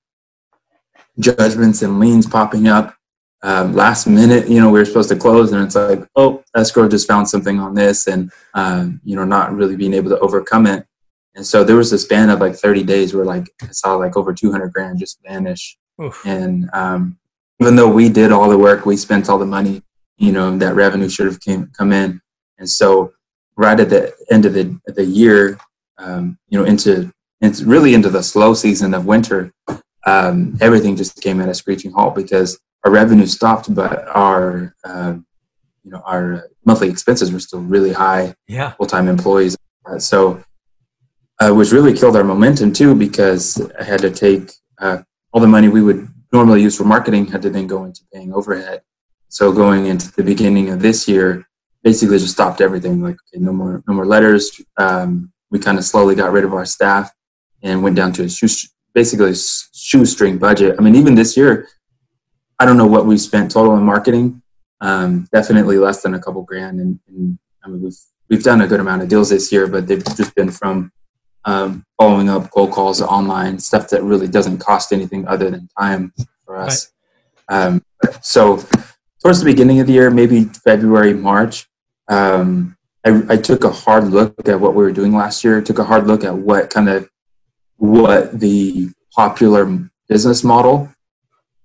Judgments 1.19 1.81
and 1.81 1.99
liens 1.99 2.25
popping 2.25 2.67
up 2.67 2.95
um, 3.41 3.73
last 3.73 4.07
minute. 4.07 4.47
You 4.49 4.59
know 4.59 4.69
we 4.69 4.79
were 4.79 4.85
supposed 4.85 5.09
to 5.09 5.15
close, 5.15 5.51
and 5.51 5.63
it's 5.63 5.75
like, 5.75 6.07
oh, 6.15 6.43
escrow 6.55 6.87
just 6.87 7.07
found 7.07 7.29
something 7.29 7.59
on 7.59 7.73
this, 7.73 8.07
and 8.07 8.31
um, 8.53 9.01
you 9.03 9.15
know 9.15 9.25
not 9.25 9.53
really 9.53 9.75
being 9.75 9.93
able 9.93 10.09
to 10.09 10.19
overcome 10.19 10.67
it. 10.67 10.85
And 11.35 11.45
so 11.45 11.63
there 11.63 11.75
was 11.75 11.93
a 11.93 11.99
span 11.99 12.29
of 12.29 12.41
like 12.41 12.55
30 12.55 12.83
days 12.83 13.13
where 13.13 13.23
like 13.23 13.49
I 13.61 13.67
saw 13.67 13.95
like 13.95 14.17
over 14.17 14.33
200 14.33 14.73
grand 14.73 14.99
just 14.99 15.21
vanish. 15.23 15.77
Oof. 16.01 16.21
And 16.25 16.69
um, 16.73 17.17
even 17.61 17.75
though 17.75 17.87
we 17.89 18.09
did 18.09 18.31
all 18.31 18.49
the 18.49 18.57
work, 18.57 18.85
we 18.85 18.97
spent 18.97 19.29
all 19.29 19.37
the 19.37 19.45
money 19.45 19.83
you 20.19 20.31
know 20.31 20.55
that 20.57 20.75
revenue 20.75 21.09
should 21.09 21.25
have 21.25 21.39
came 21.39 21.71
come 21.75 21.91
in 21.91 22.21
and 22.59 22.69
so 22.69 23.13
right 23.55 23.79
at 23.79 23.89
the 23.89 24.13
end 24.29 24.45
of 24.45 24.53
the 24.53 24.79
the 24.85 25.03
year 25.03 25.57
um, 25.97 26.37
you 26.49 26.59
know 26.59 26.65
into 26.65 27.11
it's 27.41 27.63
really 27.63 27.93
into 27.93 28.09
the 28.09 28.21
slow 28.21 28.53
season 28.53 28.93
of 28.93 29.05
winter 29.05 29.51
um, 30.05 30.57
everything 30.61 30.95
just 30.95 31.21
came 31.21 31.41
at 31.41 31.49
a 31.49 31.53
screeching 31.53 31.91
halt 31.91 32.13
because 32.15 32.59
our 32.83 32.91
revenue 32.91 33.25
stopped 33.25 33.73
but 33.73 34.07
our 34.09 34.75
um, 34.83 35.25
you 35.83 35.91
know 35.91 36.01
our 36.05 36.49
monthly 36.65 36.89
expenses 36.89 37.31
were 37.31 37.39
still 37.39 37.61
really 37.61 37.93
high 37.93 38.33
yeah 38.47 38.71
full-time 38.71 39.07
employees 39.07 39.57
uh, 39.85 39.99
so 39.99 40.43
uh, 41.39 41.53
which 41.53 41.71
really 41.71 41.93
killed 41.93 42.15
our 42.15 42.23
momentum 42.23 42.71
too 42.73 42.95
because 42.95 43.61
i 43.79 43.83
had 43.83 43.99
to 43.99 44.11
take 44.11 44.51
uh, 44.79 44.99
all 45.31 45.41
the 45.41 45.47
money 45.47 45.67
we 45.67 45.81
would 45.81 46.07
normally 46.31 46.61
use 46.61 46.77
for 46.77 46.83
marketing 46.83 47.25
had 47.25 47.41
to 47.41 47.49
then 47.49 47.67
go 47.67 47.85
into 47.85 48.01
paying 48.13 48.33
overhead 48.33 48.81
so 49.29 49.51
going 49.51 49.85
into 49.85 50.11
the 50.11 50.23
beginning 50.23 50.69
of 50.69 50.81
this 50.81 51.07
year, 51.07 51.45
basically 51.83 52.17
just 52.17 52.33
stopped 52.33 52.61
everything. 52.61 53.01
Like 53.01 53.15
okay, 53.15 53.41
no 53.41 53.53
more 53.53 53.83
no 53.87 53.93
more 53.93 54.05
letters. 54.05 54.59
Um, 54.77 55.31
we 55.51 55.59
kind 55.59 55.77
of 55.77 55.85
slowly 55.85 56.15
got 56.15 56.31
rid 56.31 56.43
of 56.43 56.53
our 56.53 56.65
staff 56.65 57.11
and 57.61 57.83
went 57.83 57.95
down 57.95 58.11
to 58.13 58.23
a 58.23 58.29
shoe, 58.29 58.47
basically 58.93 59.31
a 59.31 59.35
shoestring 59.35 60.39
budget. 60.39 60.75
I 60.77 60.81
mean, 60.81 60.95
even 60.95 61.15
this 61.15 61.37
year, 61.37 61.67
I 62.59 62.65
don't 62.65 62.77
know 62.77 62.87
what 62.87 63.05
we 63.05 63.17
spent 63.17 63.51
total 63.51 63.75
in 63.77 63.83
marketing. 63.83 64.41
Um, 64.81 65.27
definitely 65.31 65.77
less 65.77 66.01
than 66.01 66.13
a 66.13 66.19
couple 66.19 66.43
grand. 66.43 66.79
And, 66.79 66.99
and, 67.07 67.39
I 67.63 67.69
mean, 67.69 67.81
we've 67.81 67.97
we've 68.29 68.43
done 68.43 68.61
a 68.61 68.67
good 68.67 68.79
amount 68.79 69.01
of 69.01 69.09
deals 69.09 69.29
this 69.29 69.51
year, 69.51 69.67
but 69.67 69.87
they've 69.87 70.03
just 70.15 70.35
been 70.35 70.51
from 70.51 70.91
um, 71.45 71.85
following 71.97 72.29
up 72.29 72.51
cold 72.51 72.71
calls 72.71 73.01
online 73.01 73.59
stuff 73.59 73.89
that 73.89 74.03
really 74.03 74.27
doesn't 74.27 74.59
cost 74.59 74.93
anything 74.93 75.27
other 75.27 75.49
than 75.49 75.67
time 75.77 76.13
for 76.45 76.57
us. 76.57 76.91
Right. 77.49 77.65
Um, 77.65 77.83
so 78.21 78.63
towards 79.21 79.39
the 79.39 79.45
beginning 79.45 79.79
of 79.79 79.87
the 79.87 79.93
year, 79.93 80.09
maybe 80.09 80.45
February, 80.45 81.13
March, 81.13 81.67
um, 82.07 82.77
I, 83.05 83.23
I, 83.29 83.37
took 83.37 83.63
a 83.63 83.71
hard 83.71 84.05
look 84.05 84.47
at 84.47 84.59
what 84.59 84.75
we 84.75 84.83
were 84.83 84.91
doing 84.91 85.13
last 85.13 85.43
year. 85.43 85.61
Took 85.61 85.79
a 85.79 85.83
hard 85.83 86.07
look 86.07 86.23
at 86.23 86.35
what 86.35 86.69
kind 86.69 86.89
of 86.89 87.09
what 87.77 88.39
the 88.39 88.89
popular 89.15 89.89
business 90.07 90.43
model 90.43 90.93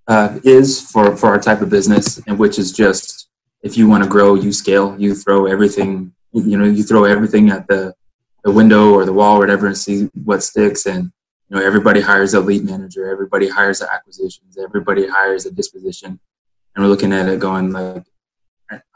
uh, 0.07 0.38
is 0.45 0.81
for 0.90 1.17
for 1.17 1.29
our 1.29 1.40
type 1.40 1.61
of 1.61 1.71
business, 1.71 2.21
and 2.27 2.38
which 2.38 2.59
is 2.59 2.73
just 2.73 3.29
if 3.62 3.77
you 3.77 3.88
want 3.88 4.05
to 4.05 4.09
grow, 4.09 4.35
you 4.35 4.53
scale, 4.53 4.95
you 4.99 5.14
throw 5.14 5.47
everything, 5.47 6.12
you 6.33 6.59
know, 6.59 6.64
you 6.64 6.83
throw 6.83 7.05
everything 7.05 7.51
at 7.51 7.67
the 7.67 7.95
the 8.43 8.51
window 8.51 8.93
or 8.93 9.05
the 9.05 9.12
wall 9.12 9.37
or 9.37 9.40
whatever, 9.40 9.67
and 9.67 9.77
see 9.77 10.11
what 10.25 10.43
sticks. 10.43 10.87
And 10.87 11.12
you 11.49 11.57
know, 11.57 11.64
everybody 11.64 12.01
hires 12.01 12.35
a 12.35 12.40
lead 12.40 12.64
manager, 12.64 13.11
everybody 13.11 13.49
hires 13.49 13.83
acquisitions, 13.83 14.59
everybody 14.59 15.09
hires 15.09 15.47
a 15.47 15.51
disposition. 15.51 16.21
And 16.75 16.85
we're 16.85 16.90
looking 16.90 17.12
at 17.12 17.29
it 17.29 17.38
going 17.38 17.73
like 17.73 18.05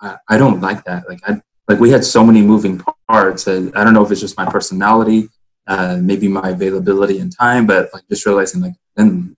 I, 0.01 0.17
I 0.29 0.37
don't 0.37 0.61
like 0.61 0.85
that. 0.85 1.09
Like 1.09 1.21
I 1.27 1.41
like 1.69 1.79
we 1.79 1.91
had 1.91 2.05
so 2.05 2.25
many 2.25 2.43
moving 2.43 2.83
parts 3.09 3.45
that 3.45 3.73
I 3.75 3.85
don't 3.85 3.95
know 3.95 4.05
if 4.05 4.11
it's 4.11 4.21
just 4.21 4.37
my 4.37 4.51
personality 4.51 5.29
uh, 5.69 5.99
maybe 6.01 6.29
my 6.29 6.49
availability 6.49 7.19
and 7.19 7.31
time 7.37 7.67
but 7.67 7.91
like 7.93 8.03
just 8.09 8.25
realizing 8.27 8.63
like 8.63 8.75
then 8.97 9.37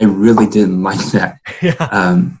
I 0.00 0.04
really 0.04 0.46
didn't 0.46 0.82
like 0.90 1.04
that 1.12 1.38
yeah. 1.62 1.88
um, 1.90 2.40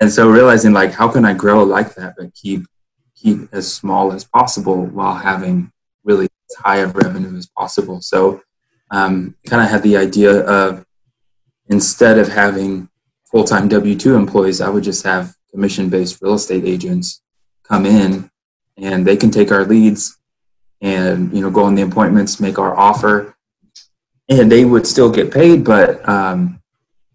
and 0.00 0.10
so 0.10 0.28
realizing 0.28 0.72
like 0.72 0.92
how 0.92 1.08
can 1.08 1.24
I 1.24 1.34
grow 1.34 1.62
like 1.62 1.94
that 1.94 2.14
but 2.16 2.34
keep 2.34 2.66
keep 3.14 3.48
as 3.52 3.72
small 3.72 4.12
as 4.12 4.24
possible 4.24 4.84
while 4.86 5.14
having 5.14 5.72
really 6.04 6.26
as 6.26 6.56
high 6.56 6.78
of 6.78 6.94
revenue 6.94 7.36
as 7.36 7.46
possible 7.46 8.00
so 8.00 8.42
um, 8.90 9.34
kind 9.46 9.62
of 9.62 9.70
had 9.70 9.82
the 9.82 9.96
idea 9.96 10.40
of 10.46 10.84
instead 11.68 12.18
of 12.18 12.28
having 12.28 12.88
full-time 13.24 13.68
W-2 13.68 14.16
employees, 14.16 14.60
I 14.60 14.68
would 14.68 14.84
just 14.84 15.04
have 15.04 15.34
commission-based 15.50 16.20
real 16.22 16.34
estate 16.34 16.64
agents 16.64 17.22
come 17.64 17.86
in 17.86 18.30
and 18.76 19.06
they 19.06 19.16
can 19.16 19.30
take 19.30 19.50
our 19.50 19.64
leads 19.64 20.18
and 20.80 21.34
you 21.34 21.40
know 21.40 21.50
go 21.50 21.64
on 21.64 21.74
the 21.74 21.82
appointments, 21.82 22.40
make 22.40 22.58
our 22.58 22.78
offer, 22.78 23.36
and 24.28 24.50
they 24.50 24.64
would 24.64 24.86
still 24.86 25.10
get 25.10 25.32
paid, 25.32 25.64
but 25.64 26.06
um, 26.08 26.60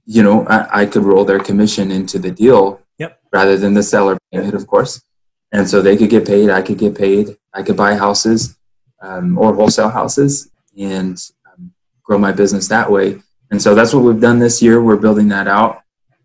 you 0.09 0.23
know 0.23 0.45
I, 0.47 0.81
I, 0.81 0.85
could 0.87 1.03
roll 1.03 1.23
their 1.23 1.39
commission 1.39 1.91
into 1.91 2.17
the 2.17 2.31
deal 2.31 2.81
yep. 2.97 3.19
rather 3.31 3.57
than 3.57 3.75
the 3.75 3.83
seller 3.83 4.17
paying 4.31 4.47
it, 4.47 4.55
of 4.55 4.65
course. 4.65 5.03
And 5.51 5.69
so 5.69 5.81
they 5.81 5.95
could 5.97 6.09
get 6.09 6.25
paid, 6.25 6.49
I 6.49 6.63
could 6.63 6.79
get 6.79 6.97
paid, 6.97 7.37
I 7.53 7.61
could 7.61 7.77
buy 7.77 7.93
houses 7.93 8.57
um, 9.01 9.37
or 9.37 9.53
wholesale 9.53 9.89
houses 9.89 10.49
and 10.77 11.15
um, 11.47 11.71
grow 12.03 12.17
my 12.17 12.31
business 12.31 12.67
that 12.69 12.91
way. 12.91 13.21
And 13.51 13.61
so 13.61 13.75
that's 13.75 13.93
what 13.93 14.03
we've 14.03 14.21
done 14.21 14.39
this 14.39 14.61
year. 14.61 14.81
We're 14.81 14.97
building 14.97 15.27
that 15.29 15.47
out. 15.47 15.83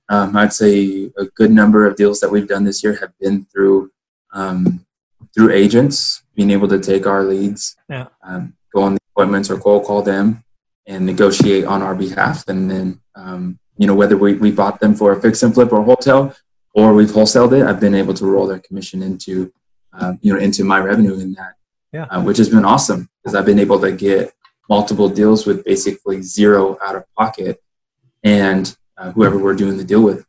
Um, 0.09 0.35
I'd 0.37 0.53
say 0.53 1.11
a 1.19 1.27
good 1.27 1.51
number 1.51 1.87
of 1.87 1.97
deals 1.97 2.21
that 2.21 2.31
we've 2.31 2.49
done 2.49 2.65
this 2.65 2.83
year 2.83 2.97
have 3.01 3.13
been 3.19 3.45
through 3.47 3.91
um, 4.33 4.85
through 5.35 5.53
agents, 5.53 6.23
being 6.35 6.51
able 6.51 6.69
to 6.69 6.79
take 6.79 7.07
our 7.07 7.23
leads, 7.25 7.77
yeah. 7.89 8.07
um, 8.23 8.55
go 8.75 8.83
on 8.83 8.95
the 8.95 9.01
appointments 9.15 9.51
or 9.51 9.59
cold 9.59 9.85
call 9.85 10.03
them, 10.03 10.45
and 10.87 11.07
negotiate 11.07 11.65
on 11.65 11.83
our 11.83 11.95
behalf. 11.95 12.47
And 12.49 12.71
then, 12.71 13.01
um, 13.15 13.59
you 13.77 13.87
know, 13.87 13.95
whether 13.95 14.17
we, 14.17 14.35
we 14.35 14.51
bought 14.51 14.81
them 14.81 14.95
for 14.95 15.13
a 15.13 15.21
fix 15.21 15.43
and 15.43 15.55
flip 15.55 15.73
or 15.73 15.81
a 15.81 15.85
hotel, 15.85 16.35
or 16.75 16.95
we've 16.95 17.11
wholesaled 17.11 17.59
it, 17.59 17.67
I've 17.67 17.81
been 17.81 17.95
able 17.95 18.15
to 18.15 18.27
roll 18.27 18.47
their 18.47 18.59
commission 18.59 19.03
into, 19.03 19.53
uh, 19.93 20.15
you 20.21 20.33
know, 20.33 20.41
into 20.41 20.65
my 20.65 20.79
revenue 20.79 21.15
in 21.19 21.33
that, 21.35 21.55
yeah. 21.93 22.05
uh, 22.05 22.23
which 22.23 22.39
has 22.39 22.49
been 22.49 22.65
awesome 22.65 23.09
because 23.23 23.35
I've 23.35 23.47
been 23.47 23.59
able 23.59 23.81
to 23.81 23.93
get 23.93 24.33
multiple 24.69 25.09
deals 25.09 25.47
with 25.47 25.65
basically 25.65 26.23
zero 26.23 26.79
out 26.85 26.97
of 26.97 27.05
pocket. 27.15 27.63
And 28.23 28.75
uh, 28.97 29.13
whoever 29.13 29.39
we're 29.39 29.55
doing 29.55 29.77
the 29.77 29.85
deal 29.85 30.03
with 30.03 30.25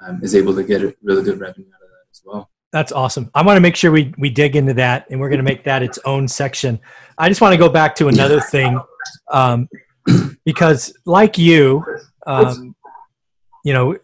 um, 0.00 0.20
is 0.22 0.34
able 0.34 0.54
to 0.56 0.62
get 0.62 0.82
a 0.82 0.94
really 1.02 1.22
good 1.22 1.40
revenue 1.40 1.68
out 1.74 1.82
of 1.82 1.88
that 1.88 2.10
as 2.10 2.22
well. 2.24 2.50
That's 2.70 2.92
awesome. 2.92 3.30
I 3.34 3.42
want 3.42 3.56
to 3.56 3.60
make 3.60 3.76
sure 3.76 3.90
we, 3.90 4.12
we 4.18 4.28
dig 4.28 4.56
into 4.56 4.74
that 4.74 5.06
and 5.10 5.18
we're 5.18 5.30
going 5.30 5.38
to 5.38 5.44
make 5.44 5.64
that 5.64 5.82
its 5.82 5.98
own 6.04 6.28
section. 6.28 6.78
I 7.16 7.28
just 7.28 7.40
want 7.40 7.52
to 7.52 7.58
go 7.58 7.68
back 7.68 7.94
to 7.96 8.08
another 8.08 8.40
thing 8.40 8.78
um, 9.32 9.68
because, 10.44 10.92
like 11.06 11.38
you, 11.38 11.82
um, 12.26 12.74
you 13.64 13.72
know, 13.72 13.96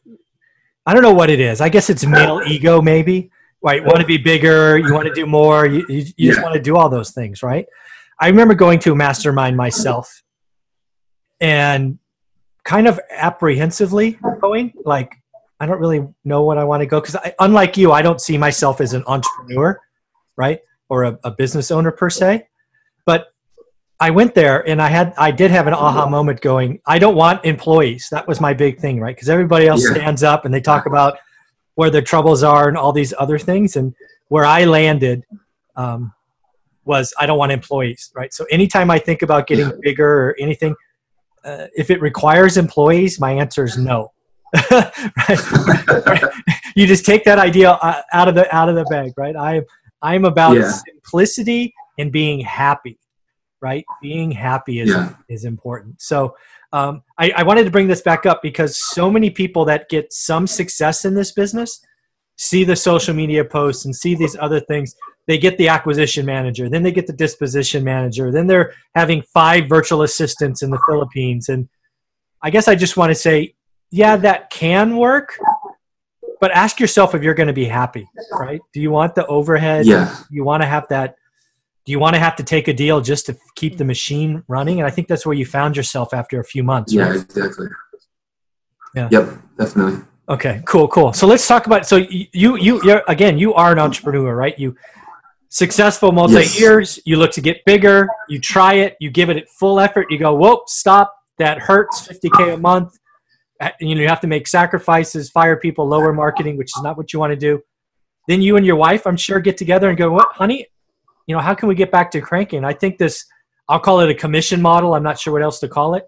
I 0.87 0.93
don't 0.93 1.03
know 1.03 1.15
what 1.15 1.31
it 1.31 1.41
is. 1.41 1.61
I 1.61 1.69
guess 1.69 1.91
it's 1.91 2.05
male 2.05 2.43
ego, 2.47 2.83
maybe. 2.83 3.31
Right? 3.63 3.81
You 3.81 3.87
want 3.87 4.01
to 4.01 4.07
be 4.07 4.19
bigger, 4.19 4.77
you 4.77 4.93
want 4.93 5.09
to 5.09 5.15
do 5.15 5.25
more, 5.25 5.65
you, 5.67 5.87
you, 5.89 5.97
you 5.97 6.13
yeah. 6.17 6.33
just 6.33 6.43
want 6.43 6.55
to 6.55 6.61
do 6.61 6.77
all 6.77 6.91
those 6.91 7.13
things, 7.13 7.43
right? 7.43 7.65
I 8.21 8.29
remember 8.29 8.55
going 8.55 8.79
to 8.81 8.93
a 8.93 8.95
mastermind 8.95 9.57
myself 9.57 10.23
and 11.41 11.99
kind 12.65 12.87
of 12.87 13.01
apprehensively 13.11 14.19
going, 14.41 14.75
like, 14.85 15.15
I 15.61 15.67
don't 15.67 15.81
really 15.81 16.07
know 16.25 16.43
what 16.43 16.59
I 16.59 16.65
want 16.65 16.83
to 16.83 16.87
go 16.87 17.01
because 17.01 17.17
unlike 17.39 17.77
you, 17.77 17.93
I 17.93 18.03
don't 18.03 18.21
see 18.21 18.37
myself 18.37 18.81
as 18.81 18.93
an 18.93 19.03
entrepreneur, 19.07 19.81
right, 20.37 20.61
or 20.89 21.05
a, 21.05 21.19
a 21.25 21.31
business 21.31 21.71
owner 21.71 21.91
per 21.91 22.11
se. 22.11 22.47
But 23.07 23.34
I 24.05 24.11
went 24.11 24.35
there 24.35 24.69
and 24.69 24.83
I 24.83 24.89
had 24.89 25.15
I 25.17 25.31
did 25.31 25.51
have 25.51 25.67
an 25.67 25.73
aha 25.73 26.07
moment 26.07 26.43
going. 26.43 26.79
I 26.87 26.99
don't 26.99 27.15
want 27.15 27.43
employees. 27.47 28.09
That 28.11 28.29
was 28.29 28.39
my 28.39 28.53
big 28.53 28.79
thing, 28.79 29.01
right? 29.01 29.17
Because 29.17 29.31
everybody 29.31 29.67
else 29.67 29.83
yeah. 29.83 29.95
stands 29.95 30.23
up 30.23 30.45
and 30.45 30.53
they 30.53 30.61
talk 30.61 30.85
about 30.85 31.17
where 31.77 31.89
their 31.89 32.03
troubles 32.03 32.43
are 32.43 32.69
and 32.69 32.77
all 32.77 32.93
these 32.93 33.15
other 33.19 33.39
things. 33.39 33.77
And 33.77 33.95
where 34.29 34.45
I 34.45 34.65
landed 34.65 35.25
um, 35.77 36.13
was 36.85 37.15
I 37.19 37.25
don't 37.25 37.39
want 37.39 37.53
employees, 37.53 38.11
right? 38.15 38.31
So 38.35 38.45
anytime 38.51 38.91
I 38.91 38.99
think 38.99 39.23
about 39.23 39.47
getting 39.47 39.71
yeah. 39.71 39.77
bigger 39.81 40.29
or 40.29 40.37
anything, 40.39 40.75
uh, 41.43 41.69
if 41.75 41.89
it 41.89 42.03
requires 42.03 42.59
employees, 42.59 43.19
my 43.19 43.33
answer 43.33 43.65
is 43.65 43.79
no. 43.79 44.13
right? 44.71 46.21
you 46.77 46.87
just 46.87 47.07
take 47.07 47.25
that 47.25 47.39
idea 47.39 47.71
uh, 47.71 48.03
out 48.13 48.29
of 48.29 48.35
the 48.35 48.55
out 48.55 48.69
of 48.69 48.75
the 48.75 48.85
bag, 48.85 49.15
right? 49.17 49.35
I 49.35 49.57
am 49.57 49.65
I'm 50.03 50.27
about 50.27 50.59
yeah. 50.59 50.71
simplicity 50.71 51.73
and 51.99 52.13
being 52.13 52.41
happy, 52.41 52.99
right? 53.65 53.85
Being 54.03 54.31
happy 54.31 54.81
is 54.81 54.91
yeah. 54.91 55.15
is 55.29 55.45
important. 55.45 56.01
So 56.01 56.37
um, 56.73 57.03
I, 57.19 57.33
I 57.39 57.43
wanted 57.43 57.65
to 57.65 57.71
bring 57.71 57.89
this 57.89 58.03
back 58.03 58.27
up 58.27 58.43
because 58.43 58.77
so 58.95 59.11
many 59.11 59.31
people 59.31 59.65
that 59.65 59.89
get 59.89 60.13
some 60.13 60.47
success 60.47 61.05
in 61.05 61.15
this 61.15 61.33
business 61.33 61.81
see 62.37 62.65
the 62.65 62.77
social 62.77 63.15
media 63.15 63.45
posts 63.45 63.85
and 63.85 63.95
see 63.95 64.15
these 64.15 64.37
other 64.41 64.61
things 64.61 64.95
they 65.27 65.39
get 65.39 65.57
the 65.57 65.69
acquisition 65.69 66.27
manager 66.27 66.69
then 66.69 66.83
they 66.83 66.91
get 66.91 67.07
the 67.07 67.13
disposition 67.13 67.85
manager 67.85 68.33
then 68.33 68.49
they're 68.49 68.73
having 68.97 69.23
five 69.23 69.69
virtual 69.69 70.03
assistants 70.03 70.61
in 70.61 70.69
the 70.69 70.83
philippines 70.89 71.49
and 71.49 71.69
i 72.43 72.51
guess 72.51 72.67
i 72.67 72.75
just 72.75 72.97
want 72.97 73.09
to 73.09 73.15
say 73.15 73.55
yeah, 73.95 74.17
that 74.17 74.51
can 74.51 74.97
work, 74.97 75.39
but 76.41 76.51
ask 76.51 76.81
yourself 76.81 77.15
if 77.15 77.23
you're 77.23 77.35
going 77.35 77.47
to 77.47 77.53
be 77.53 77.65
happy, 77.65 78.09
right? 78.33 78.61
Do 78.73 78.81
you 78.81 78.91
want 78.91 79.15
the 79.15 79.25
overhead? 79.27 79.87
Yeah. 79.87 80.17
You 80.31 80.43
want 80.43 80.65
to 80.65 80.67
have 80.67 80.89
that. 80.89 81.15
Do 81.85 81.93
you 81.93 81.99
want 81.99 82.15
to 82.15 82.21
have 82.21 82.37
to 82.37 82.43
take 82.43 82.69
a 82.69 82.73
deal 82.73 83.01
just 83.01 83.27
to 83.27 83.37
keep 83.57 83.77
the 83.77 83.85
mm. 83.85 83.89
machine 83.89 84.43
running? 84.49 84.81
And 84.81 84.87
I 84.87 84.91
think 84.91 85.09
that's 85.09 85.27
where 85.27 85.35
you 85.35 85.45
found 85.45 85.77
yourself 85.77 86.15
after 86.15 86.41
a 86.41 86.45
few 86.45 86.63
months. 86.63 86.93
Yeah, 86.93 87.09
right? 87.09 87.17
exactly. 87.17 87.69
Yeah. 88.95 89.09
Yep, 89.11 89.29
definitely. 89.59 90.01
Okay, 90.29 90.63
cool, 90.67 90.89
cool. 90.89 91.13
So 91.13 91.27
let's 91.27 91.47
talk 91.47 91.67
about. 91.67 91.87
So 91.87 91.97
you, 91.97 92.27
you, 92.33 92.83
you're 92.83 93.03
again, 93.09 93.37
you 93.37 93.53
are 93.55 93.73
an 93.73 93.79
entrepreneur, 93.79 94.35
right? 94.35 94.59
You 94.59 94.75
successful 95.51 96.13
multi 96.13 96.45
years. 96.59 96.97
Yes. 96.97 97.01
You 97.05 97.17
look 97.17 97.33
to 97.33 97.41
get 97.41 97.65
bigger. 97.67 98.09
You 98.29 98.41
try 98.41 98.75
it. 98.75 98.97
You 99.01 99.11
give 99.11 99.29
it 99.29 99.49
full 99.51 99.79
effort. 99.79 100.07
You 100.11 100.19
go, 100.19 100.35
whoa, 100.35 100.63
stop. 100.67 101.15
That 101.39 101.59
hurts. 101.59 102.09
50k 102.09 102.55
a 102.55 102.57
month 102.57 102.97
uh, 103.61 103.71
you 103.81 103.95
know 103.95 104.01
you 104.01 104.09
have 104.09 104.21
to 104.21 104.27
make 104.27 104.47
sacrifices 104.47 105.31
fire 105.31 105.57
people 105.57 105.87
lower 105.87 106.13
marketing 106.13 106.57
which 106.57 106.71
is 106.77 106.83
not 106.83 106.97
what 106.97 107.13
you 107.13 107.19
want 107.19 107.31
to 107.31 107.37
do 107.37 107.61
then 108.29 108.43
you 108.43 108.57
and 108.57 108.67
your 108.67 108.77
wife 108.77 109.07
i'm 109.07 109.17
sure 109.17 109.39
get 109.39 109.57
together 109.57 109.89
and 109.89 109.97
go 109.97 110.11
what 110.11 110.29
honey 110.33 110.67
you 111.27 111.35
know 111.35 111.41
how 111.41 111.55
can 111.55 111.69
we 111.69 111.75
get 111.75 111.91
back 111.91 112.11
to 112.13 112.21
cranking? 112.21 112.65
I 112.65 112.73
think 112.73 112.99
this 112.99 113.25
i'll 113.69 113.81
call 113.81 114.01
it 114.01 114.11
a 114.11 114.15
commission 114.15 114.61
model. 114.61 114.95
I'm 114.95 115.03
not 115.03 115.19
sure 115.19 115.33
what 115.33 115.43
else 115.43 115.59
to 115.61 115.69
call 115.69 115.95
it 115.95 116.07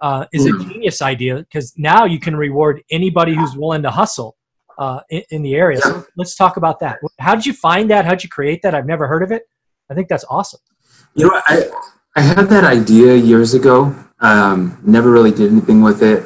uh, 0.00 0.26
is 0.32 0.46
a 0.46 0.50
hmm. 0.50 0.68
genius 0.68 1.02
idea 1.02 1.36
because 1.36 1.72
now 1.76 2.04
you 2.04 2.18
can 2.18 2.36
reward 2.36 2.82
anybody 2.90 3.34
who's 3.34 3.56
willing 3.56 3.82
to 3.82 3.90
hustle 3.90 4.36
uh, 4.78 5.00
in, 5.10 5.22
in, 5.30 5.42
the 5.42 5.54
area. 5.54 5.80
So 5.80 6.04
let's 6.16 6.36
talk 6.36 6.58
about 6.58 6.80
that. 6.80 6.98
How 7.18 7.34
did 7.34 7.46
you 7.46 7.54
find 7.54 7.90
that? 7.90 8.04
How 8.04 8.10
did 8.10 8.24
you 8.24 8.28
create 8.28 8.60
that? 8.62 8.74
I've 8.74 8.86
never 8.86 9.06
heard 9.06 9.22
of 9.22 9.32
it. 9.32 9.44
I 9.90 9.94
think 9.94 10.08
that's 10.08 10.24
awesome. 10.28 10.60
You 11.14 11.28
know 11.28 11.40
i 11.46 11.70
i 12.16 12.20
had 12.20 12.48
that 12.48 12.64
idea 12.64 13.14
years 13.14 13.54
ago. 13.54 13.94
Um, 14.20 14.78
never 14.84 15.10
really 15.10 15.30
did 15.30 15.50
anything 15.50 15.82
with 15.82 16.02
it. 16.02 16.24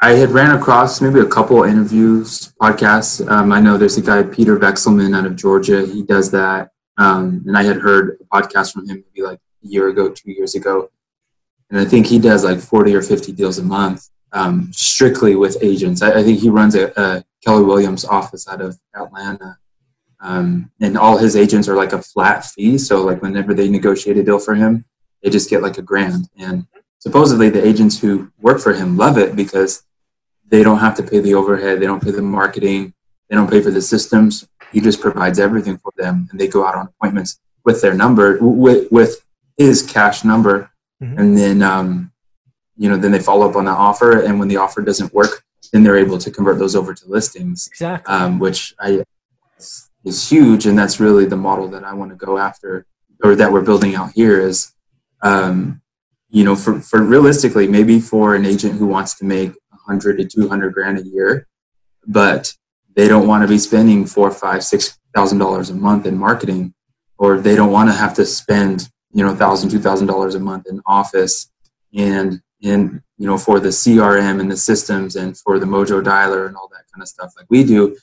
I 0.00 0.12
had 0.12 0.30
ran 0.30 0.56
across 0.56 1.00
maybe 1.00 1.20
a 1.20 1.26
couple 1.26 1.62
interviews, 1.62 2.52
podcasts. 2.60 3.26
Um, 3.30 3.52
I 3.52 3.60
know 3.60 3.78
there's 3.78 3.96
a 3.98 4.02
guy, 4.02 4.22
Peter 4.24 4.58
Vekselman 4.58 5.16
out 5.16 5.26
of 5.26 5.36
Georgia. 5.36 5.86
He 5.86 6.02
does 6.02 6.30
that. 6.32 6.71
Um, 6.98 7.42
and 7.46 7.56
I 7.56 7.62
had 7.62 7.76
heard 7.76 8.18
a 8.20 8.24
podcast 8.24 8.72
from 8.72 8.88
him 8.88 9.04
maybe 9.06 9.26
like 9.26 9.38
a 9.64 9.66
year 9.66 9.88
ago, 9.88 10.10
two 10.10 10.32
years 10.32 10.54
ago. 10.54 10.90
And 11.70 11.80
I 11.80 11.84
think 11.84 12.06
he 12.06 12.18
does 12.18 12.44
like 12.44 12.60
40 12.60 12.94
or 12.94 13.02
50 13.02 13.32
deals 13.32 13.58
a 13.58 13.62
month, 13.62 14.08
um, 14.32 14.70
strictly 14.72 15.36
with 15.36 15.56
agents. 15.62 16.02
I, 16.02 16.20
I, 16.20 16.22
think 16.22 16.40
he 16.40 16.50
runs 16.50 16.74
a, 16.74 16.92
a, 17.00 17.24
Keller 17.44 17.64
Williams 17.64 18.04
office 18.04 18.46
out 18.46 18.60
of 18.60 18.78
Atlanta. 18.94 19.58
Um, 20.20 20.70
and 20.80 20.96
all 20.96 21.18
his 21.18 21.34
agents 21.34 21.66
are 21.66 21.74
like 21.74 21.92
a 21.92 22.00
flat 22.00 22.44
fee. 22.44 22.78
So 22.78 23.02
like 23.02 23.20
whenever 23.20 23.52
they 23.52 23.68
negotiate 23.68 24.16
a 24.16 24.22
deal 24.22 24.38
for 24.38 24.54
him, 24.54 24.84
they 25.22 25.30
just 25.30 25.50
get 25.50 25.62
like 25.62 25.78
a 25.78 25.82
grand. 25.82 26.28
And 26.36 26.66
supposedly 26.98 27.50
the 27.50 27.66
agents 27.66 27.98
who 27.98 28.30
work 28.38 28.60
for 28.60 28.74
him 28.74 28.96
love 28.96 29.18
it 29.18 29.34
because 29.34 29.82
they 30.46 30.62
don't 30.62 30.78
have 30.78 30.94
to 30.96 31.02
pay 31.02 31.18
the 31.18 31.34
overhead, 31.34 31.80
they 31.80 31.86
don't 31.86 32.02
pay 32.02 32.12
the 32.12 32.22
marketing, 32.22 32.94
they 33.28 33.34
don't 33.34 33.50
pay 33.50 33.60
for 33.60 33.70
the 33.70 33.82
systems. 33.82 34.46
He 34.72 34.80
just 34.80 35.00
provides 35.00 35.38
everything 35.38 35.78
for 35.78 35.92
them, 35.96 36.28
and 36.30 36.40
they 36.40 36.48
go 36.48 36.66
out 36.66 36.74
on 36.74 36.88
appointments 36.88 37.38
with 37.64 37.80
their 37.80 37.94
number, 37.94 38.38
with 38.40 38.90
with 38.90 39.24
his 39.56 39.82
cash 39.82 40.24
number, 40.24 40.70
mm-hmm. 41.02 41.18
and 41.18 41.36
then 41.36 41.62
um, 41.62 42.12
you 42.76 42.88
know 42.88 42.96
then 42.96 43.12
they 43.12 43.18
follow 43.18 43.48
up 43.48 43.56
on 43.56 43.64
the 43.64 43.70
offer, 43.70 44.20
and 44.20 44.38
when 44.38 44.48
the 44.48 44.56
offer 44.56 44.82
doesn't 44.82 45.12
work, 45.12 45.44
then 45.72 45.82
they're 45.82 45.98
able 45.98 46.18
to 46.18 46.30
convert 46.30 46.58
those 46.58 46.74
over 46.74 46.94
to 46.94 47.08
listings. 47.08 47.68
Exactly. 47.68 48.12
Um, 48.12 48.38
which 48.38 48.74
I 48.80 49.04
is 50.04 50.28
huge, 50.28 50.66
and 50.66 50.78
that's 50.78 50.98
really 50.98 51.26
the 51.26 51.36
model 51.36 51.68
that 51.68 51.84
I 51.84 51.94
want 51.94 52.10
to 52.10 52.16
go 52.16 52.38
after, 52.38 52.86
or 53.22 53.36
that 53.36 53.52
we're 53.52 53.62
building 53.62 53.94
out 53.94 54.12
here. 54.14 54.40
Is 54.40 54.72
um, 55.22 55.82
you 56.32 56.44
know, 56.44 56.56
for, 56.56 56.80
for 56.80 57.02
realistically, 57.02 57.68
maybe 57.68 58.00
for 58.00 58.34
an 58.34 58.46
agent 58.46 58.74
who 58.74 58.86
wants 58.86 59.14
to 59.18 59.24
make 59.24 59.52
100 59.68 60.16
to 60.18 60.24
200 60.24 60.72
grand 60.72 60.98
a 60.98 61.02
year, 61.02 61.46
but 62.06 62.54
they 62.94 63.08
don't 63.08 63.26
want 63.26 63.42
to 63.42 63.48
be 63.48 63.58
spending 63.58 64.06
four, 64.06 64.30
five, 64.30 64.64
six 64.64 64.98
thousand 65.14 65.38
dollars 65.38 65.70
a 65.70 65.74
month 65.74 66.06
in 66.06 66.16
marketing, 66.16 66.74
or 67.18 67.38
they 67.38 67.56
don't 67.56 67.72
want 67.72 67.88
to 67.88 67.94
have 67.94 68.14
to 68.14 68.26
spend 68.26 68.88
you 69.12 69.24
know 69.24 69.34
thousand, 69.34 69.70
two 69.70 69.78
thousand 69.78 70.06
dollars 70.06 70.34
a 70.34 70.40
month 70.40 70.66
in 70.68 70.80
office 70.86 71.50
and 71.94 72.42
in 72.60 73.02
you 73.18 73.26
know 73.26 73.38
for 73.38 73.60
the 73.60 73.68
CRM 73.68 74.40
and 74.40 74.50
the 74.50 74.56
systems 74.56 75.16
and 75.16 75.36
for 75.36 75.58
the 75.58 75.66
Mojo 75.66 76.02
dialer 76.02 76.46
and 76.46 76.56
all 76.56 76.68
that 76.68 76.84
kind 76.92 77.02
of 77.02 77.08
stuff 77.08 77.32
like 77.36 77.46
we 77.48 77.64
do. 77.64 77.96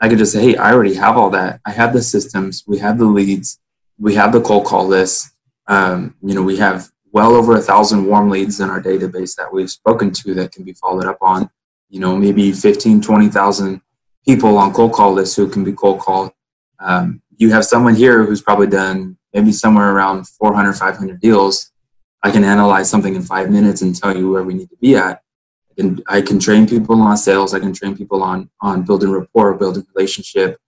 I 0.00 0.08
could 0.08 0.18
just 0.18 0.32
say, 0.32 0.42
hey, 0.42 0.56
I 0.56 0.72
already 0.72 0.94
have 0.94 1.16
all 1.16 1.30
that. 1.30 1.60
I 1.64 1.70
have 1.70 1.94
the 1.94 2.02
systems, 2.02 2.64
we 2.66 2.78
have 2.78 2.98
the 2.98 3.06
leads, 3.06 3.58
we 3.98 4.14
have 4.14 4.32
the 4.32 4.42
cold 4.42 4.66
call 4.66 4.86
list. 4.86 5.30
Um, 5.68 6.14
you 6.22 6.34
know, 6.34 6.42
we 6.42 6.58
have 6.58 6.90
well 7.12 7.34
over 7.34 7.56
a 7.56 7.62
thousand 7.62 8.04
warm 8.04 8.28
leads 8.28 8.60
in 8.60 8.68
our 8.68 8.80
database 8.80 9.34
that 9.36 9.52
we've 9.52 9.70
spoken 9.70 10.10
to 10.12 10.34
that 10.34 10.52
can 10.52 10.64
be 10.64 10.74
followed 10.74 11.06
up 11.06 11.18
on. 11.22 11.48
You 11.88 12.00
know, 12.00 12.16
maybe 12.16 12.52
15, 12.52 13.00
20,000 13.00 13.80
people 14.26 14.58
on 14.58 14.72
cold 14.72 14.92
call 14.92 15.12
lists 15.12 15.36
who 15.36 15.48
can 15.48 15.64
be 15.64 15.72
cold 15.72 16.00
called. 16.00 16.32
Um, 16.78 17.22
you 17.36 17.50
have 17.52 17.64
someone 17.64 17.94
here 17.94 18.24
who's 18.24 18.42
probably 18.42 18.66
done 18.66 19.16
maybe 19.32 19.52
somewhere 19.52 19.92
around 19.92 20.26
400, 20.28 20.74
500 20.74 21.20
deals. 21.20 21.70
I 22.22 22.30
can 22.30 22.44
analyze 22.44 22.90
something 22.90 23.14
in 23.14 23.22
five 23.22 23.50
minutes 23.50 23.82
and 23.82 23.94
tell 23.94 24.16
you 24.16 24.30
where 24.30 24.42
we 24.42 24.54
need 24.54 24.70
to 24.70 24.76
be 24.76 24.96
at. 24.96 25.22
And 25.78 26.02
I 26.08 26.22
can 26.22 26.38
train 26.38 26.66
people 26.66 27.00
on 27.02 27.16
sales. 27.16 27.52
I 27.52 27.60
can 27.60 27.72
train 27.72 27.96
people 27.96 28.22
on 28.22 28.48
on 28.62 28.82
building 28.82 29.10
rapport, 29.10 29.54
building 29.54 29.86
relationship, 29.94 30.58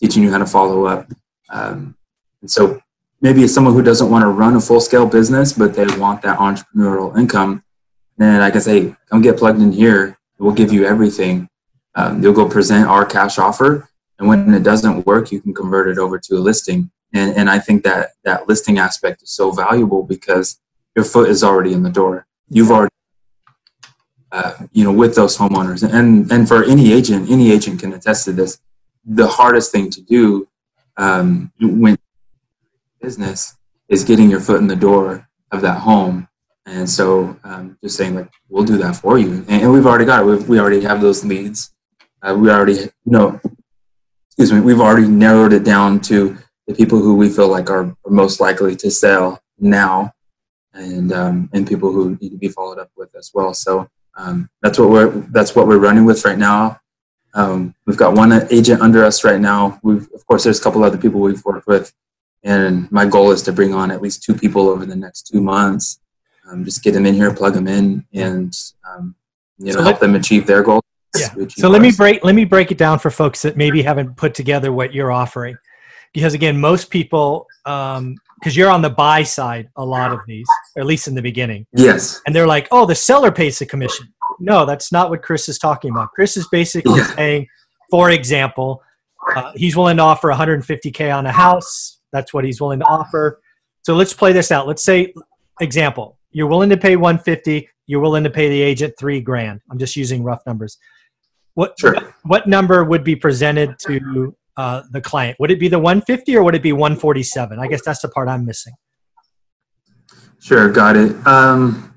teaching 0.00 0.22
you 0.22 0.30
how 0.30 0.38
to 0.38 0.46
follow 0.46 0.86
up. 0.86 1.12
Um, 1.50 1.96
and 2.40 2.50
so 2.50 2.80
maybe 3.20 3.42
it's 3.42 3.52
someone 3.52 3.74
who 3.74 3.82
doesn't 3.82 4.10
want 4.10 4.22
to 4.22 4.28
run 4.28 4.54
a 4.54 4.60
full 4.60 4.80
scale 4.80 5.06
business, 5.06 5.52
but 5.52 5.74
they 5.74 5.86
want 5.98 6.22
that 6.22 6.38
entrepreneurial 6.38 7.16
income, 7.18 7.64
then 8.18 8.40
I 8.40 8.50
can 8.50 8.60
say, 8.60 8.94
come 9.08 9.22
get 9.22 9.36
plugged 9.36 9.60
in 9.60 9.72
here. 9.72 10.18
We'll 10.38 10.52
give 10.52 10.72
you 10.72 10.84
everything. 10.84 11.48
Um, 11.94 12.22
you'll 12.22 12.32
go 12.32 12.48
present 12.48 12.86
our 12.88 13.04
cash 13.04 13.38
offer. 13.38 13.88
And 14.18 14.28
when 14.28 14.52
it 14.54 14.62
doesn't 14.62 15.06
work, 15.06 15.32
you 15.32 15.40
can 15.40 15.52
convert 15.52 15.88
it 15.88 15.98
over 15.98 16.18
to 16.18 16.36
a 16.36 16.38
listing. 16.38 16.90
And, 17.12 17.36
and 17.36 17.50
I 17.50 17.58
think 17.58 17.84
that 17.84 18.10
that 18.24 18.48
listing 18.48 18.78
aspect 18.78 19.22
is 19.22 19.30
so 19.30 19.50
valuable 19.50 20.02
because 20.02 20.60
your 20.94 21.04
foot 21.04 21.28
is 21.28 21.42
already 21.42 21.72
in 21.72 21.82
the 21.82 21.90
door. 21.90 22.26
You've 22.48 22.70
already, 22.70 22.94
uh, 24.30 24.54
you 24.72 24.84
know, 24.84 24.92
with 24.92 25.14
those 25.14 25.36
homeowners. 25.36 25.82
And, 25.82 26.30
and 26.30 26.48
for 26.48 26.64
any 26.64 26.92
agent, 26.92 27.30
any 27.30 27.50
agent 27.50 27.80
can 27.80 27.92
attest 27.92 28.24
to 28.26 28.32
this. 28.32 28.60
The 29.04 29.26
hardest 29.26 29.72
thing 29.72 29.90
to 29.90 30.00
do 30.00 30.48
um, 30.96 31.52
when 31.60 31.98
business 33.00 33.56
is 33.88 34.04
getting 34.04 34.30
your 34.30 34.40
foot 34.40 34.60
in 34.60 34.68
the 34.68 34.76
door 34.76 35.28
of 35.50 35.60
that 35.62 35.80
home. 35.80 36.28
And 36.64 36.88
so 36.88 37.36
um, 37.44 37.76
just 37.82 37.96
saying 37.96 38.14
like, 38.14 38.30
we'll 38.48 38.64
do 38.64 38.78
that 38.78 38.96
for 38.96 39.18
you. 39.18 39.44
And, 39.48 39.62
and 39.62 39.72
we've 39.72 39.86
already 39.86 40.04
got 40.04 40.22
it. 40.22 40.26
We've, 40.26 40.48
we 40.48 40.60
already 40.60 40.80
have 40.82 41.00
those 41.00 41.24
leads. 41.24 41.74
Uh, 42.22 42.34
we 42.34 42.50
already 42.50 42.74
you 42.74 42.90
know, 43.04 43.40
excuse 44.28 44.52
me, 44.52 44.60
we've 44.60 44.80
already 44.80 45.08
narrowed 45.08 45.52
it 45.52 45.64
down 45.64 46.00
to 46.00 46.36
the 46.66 46.74
people 46.74 46.98
who 46.98 47.14
we 47.16 47.28
feel 47.28 47.48
like 47.48 47.68
are, 47.70 47.96
most 48.06 48.40
likely 48.40 48.76
to 48.76 48.90
sell 48.90 49.42
now 49.58 50.12
and, 50.72 51.12
um, 51.12 51.50
and 51.52 51.66
people 51.66 51.92
who 51.92 52.16
need 52.20 52.30
to 52.30 52.38
be 52.38 52.48
followed 52.48 52.78
up 52.78 52.90
with 52.96 53.14
as 53.16 53.30
well. 53.34 53.52
So 53.52 53.88
um, 54.16 54.48
that's 54.62 54.78
what 54.78 54.90
we're, 54.90 55.10
that's 55.10 55.56
what 55.56 55.66
we're 55.66 55.78
running 55.78 56.04
with 56.04 56.24
right 56.24 56.38
now. 56.38 56.80
Um, 57.34 57.74
we've 57.86 57.96
got 57.96 58.14
one 58.14 58.32
agent 58.50 58.80
under 58.82 59.04
us 59.04 59.24
right 59.24 59.40
now. 59.40 59.80
We've, 59.82 60.06
of 60.14 60.26
course, 60.26 60.44
there's 60.44 60.60
a 60.60 60.62
couple 60.62 60.84
other 60.84 60.98
people 60.98 61.20
we've 61.20 61.44
worked 61.44 61.66
with 61.66 61.92
and 62.42 62.90
my 62.90 63.06
goal 63.06 63.30
is 63.30 63.42
to 63.42 63.52
bring 63.52 63.74
on 63.74 63.90
at 63.90 64.02
least 64.02 64.22
two 64.22 64.34
people 64.34 64.68
over 64.68 64.84
the 64.84 64.96
next 64.96 65.26
two 65.26 65.40
months. 65.40 66.00
Um, 66.48 66.64
just 66.64 66.82
get 66.82 66.92
them 66.92 67.06
in 67.06 67.14
here, 67.14 67.32
plug 67.32 67.54
them 67.54 67.68
in, 67.68 68.04
and 68.12 68.52
um, 68.88 69.14
you 69.58 69.66
know, 69.66 69.78
so 69.78 69.82
help 69.82 70.00
them 70.00 70.14
achieve 70.14 70.46
their 70.46 70.62
goals. 70.62 70.82
Yeah. 71.18 71.46
So 71.48 71.68
let 71.68 71.82
me 71.82 71.92
break 71.92 72.24
let 72.24 72.34
me 72.34 72.44
break 72.44 72.70
it 72.70 72.78
down 72.78 72.98
for 72.98 73.10
folks 73.10 73.42
that 73.42 73.56
maybe 73.56 73.82
haven't 73.82 74.16
put 74.16 74.34
together 74.34 74.72
what 74.72 74.94
you're 74.94 75.12
offering, 75.12 75.56
because 76.12 76.34
again, 76.34 76.58
most 76.58 76.90
people, 76.90 77.46
because 77.64 77.98
um, 77.98 78.16
you're 78.44 78.70
on 78.70 78.82
the 78.82 78.90
buy 78.90 79.22
side 79.22 79.68
a 79.76 79.84
lot 79.84 80.12
of 80.12 80.20
these, 80.26 80.46
or 80.76 80.80
at 80.80 80.86
least 80.86 81.08
in 81.08 81.14
the 81.14 81.22
beginning. 81.22 81.66
Yes. 81.72 82.20
And 82.26 82.34
they're 82.34 82.46
like, 82.46 82.68
oh, 82.70 82.86
the 82.86 82.94
seller 82.94 83.30
pays 83.30 83.58
the 83.58 83.66
commission. 83.66 84.12
No, 84.40 84.64
that's 84.64 84.92
not 84.92 85.10
what 85.10 85.22
Chris 85.22 85.48
is 85.48 85.58
talking 85.58 85.90
about. 85.90 86.12
Chris 86.12 86.36
is 86.36 86.48
basically 86.48 86.98
yeah. 86.98 87.14
saying, 87.14 87.46
for 87.90 88.10
example, 88.10 88.82
uh, 89.36 89.52
he's 89.54 89.76
willing 89.76 89.98
to 89.98 90.02
offer 90.02 90.28
150k 90.28 91.14
on 91.14 91.26
a 91.26 91.32
house. 91.32 91.98
That's 92.12 92.34
what 92.34 92.44
he's 92.44 92.60
willing 92.60 92.80
to 92.80 92.86
offer. 92.86 93.40
So 93.82 93.94
let's 93.94 94.14
play 94.14 94.32
this 94.32 94.50
out. 94.50 94.66
Let's 94.66 94.84
say, 94.84 95.12
example, 95.60 96.18
you're 96.30 96.46
willing 96.46 96.70
to 96.70 96.76
pay 96.76 96.96
150. 96.96 97.68
You're 97.86 98.00
willing 98.00 98.24
to 98.24 98.30
pay 98.30 98.48
the 98.48 98.60
agent 98.60 98.94
three 98.98 99.20
grand. 99.20 99.60
I'm 99.70 99.78
just 99.78 99.96
using 99.96 100.22
rough 100.22 100.44
numbers. 100.46 100.78
What 101.54 101.74
sure. 101.78 101.94
what, 101.94 102.14
what 102.22 102.46
number 102.46 102.84
would 102.84 103.04
be 103.04 103.16
presented 103.16 103.78
to 103.86 104.34
uh, 104.56 104.82
the 104.90 105.00
client? 105.00 105.38
Would 105.40 105.50
it 105.50 105.60
be 105.60 105.68
the 105.68 105.78
150 105.78 106.36
or 106.36 106.42
would 106.42 106.54
it 106.54 106.62
be 106.62 106.72
147? 106.72 107.58
I 107.58 107.66
guess 107.66 107.82
that's 107.84 108.00
the 108.00 108.08
part 108.08 108.28
I'm 108.28 108.44
missing. 108.44 108.74
Sure, 110.40 110.70
got 110.70 110.96
it. 110.96 111.14
Um, 111.26 111.94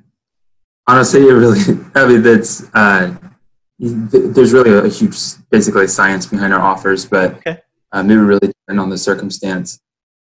honestly, 0.88 1.22
it 1.22 1.34
really, 1.34 1.62
I 1.96 2.08
mean, 2.08 2.22
that's 2.22 2.64
uh, 2.74 3.16
there's 3.80 4.54
really 4.54 4.72
a, 4.72 4.88
huge, 4.88 5.18
basically, 5.50 5.88
science 5.88 6.26
behind 6.26 6.54
our 6.54 6.62
offers, 6.62 7.06
but 7.06 7.36
okay. 7.36 7.60
um, 7.92 8.10
it 8.10 8.18
would 8.18 8.28
really 8.28 8.48
depend 8.48 8.80
on 8.80 8.90
the 8.90 8.98
circumstance. 8.98 9.80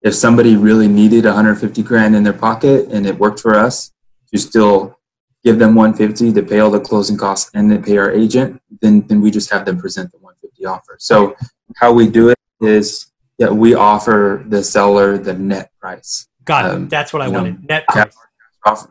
If 0.01 0.13
somebody 0.13 0.55
really 0.55 0.87
needed 0.87 1.25
150 1.25 1.81
grand 1.83 2.15
in 2.15 2.23
their 2.23 2.33
pocket 2.33 2.87
and 2.91 3.05
it 3.05 3.17
worked 3.17 3.39
for 3.39 3.55
us 3.55 3.91
to 4.33 4.39
still 4.39 4.96
give 5.43 5.59
them 5.59 5.75
150 5.75 6.33
to 6.33 6.43
pay 6.43 6.59
all 6.59 6.71
the 6.71 6.79
closing 6.79 7.17
costs 7.17 7.49
and 7.53 7.71
then 7.71 7.83
pay 7.83 7.97
our 7.97 8.11
agent, 8.11 8.61
then 8.81 9.01
then 9.07 9.21
we 9.21 9.31
just 9.31 9.49
have 9.51 9.65
them 9.65 9.79
present 9.79 10.11
the 10.11 10.17
150 10.17 10.65
offer. 10.65 10.97
So 10.99 11.35
how 11.75 11.93
we 11.93 12.07
do 12.07 12.29
it 12.29 12.39
is 12.61 13.11
that 13.39 13.53
we 13.53 13.75
offer 13.75 14.43
the 14.47 14.63
seller 14.63 15.17
the 15.17 15.33
net 15.33 15.71
price. 15.79 16.27
Got 16.45 16.65
it. 16.65 16.71
Um, 16.71 16.89
That's 16.89 17.13
what 17.13 17.21
I 17.21 17.27
wanted. 17.27 17.61
Know, 17.61 17.65
net 17.69 17.87
price. 17.87 18.87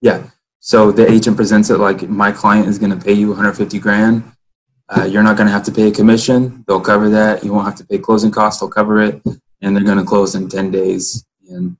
Yeah. 0.00 0.24
So 0.60 0.90
the 0.90 1.10
agent 1.10 1.36
presents 1.36 1.70
it 1.70 1.78
like 1.78 2.08
my 2.08 2.32
client 2.32 2.66
is 2.66 2.78
going 2.78 2.96
to 2.96 3.02
pay 3.02 3.12
you 3.12 3.28
150 3.28 3.78
grand. 3.78 4.24
Uh, 4.88 5.04
you're 5.04 5.22
not 5.22 5.36
going 5.36 5.46
to 5.46 5.52
have 5.52 5.64
to 5.64 5.72
pay 5.72 5.88
a 5.88 5.92
commission. 5.92 6.64
They'll 6.66 6.80
cover 6.80 7.08
that. 7.10 7.44
You 7.44 7.52
won't 7.52 7.66
have 7.66 7.76
to 7.76 7.84
pay 7.84 7.98
closing 7.98 8.30
costs. 8.30 8.60
They'll 8.60 8.70
cover 8.70 9.00
it, 9.00 9.20
and 9.60 9.76
they're 9.76 9.84
going 9.84 9.98
to 9.98 10.04
close 10.04 10.34
in 10.34 10.48
10 10.48 10.70
days. 10.70 11.24
And 11.48 11.76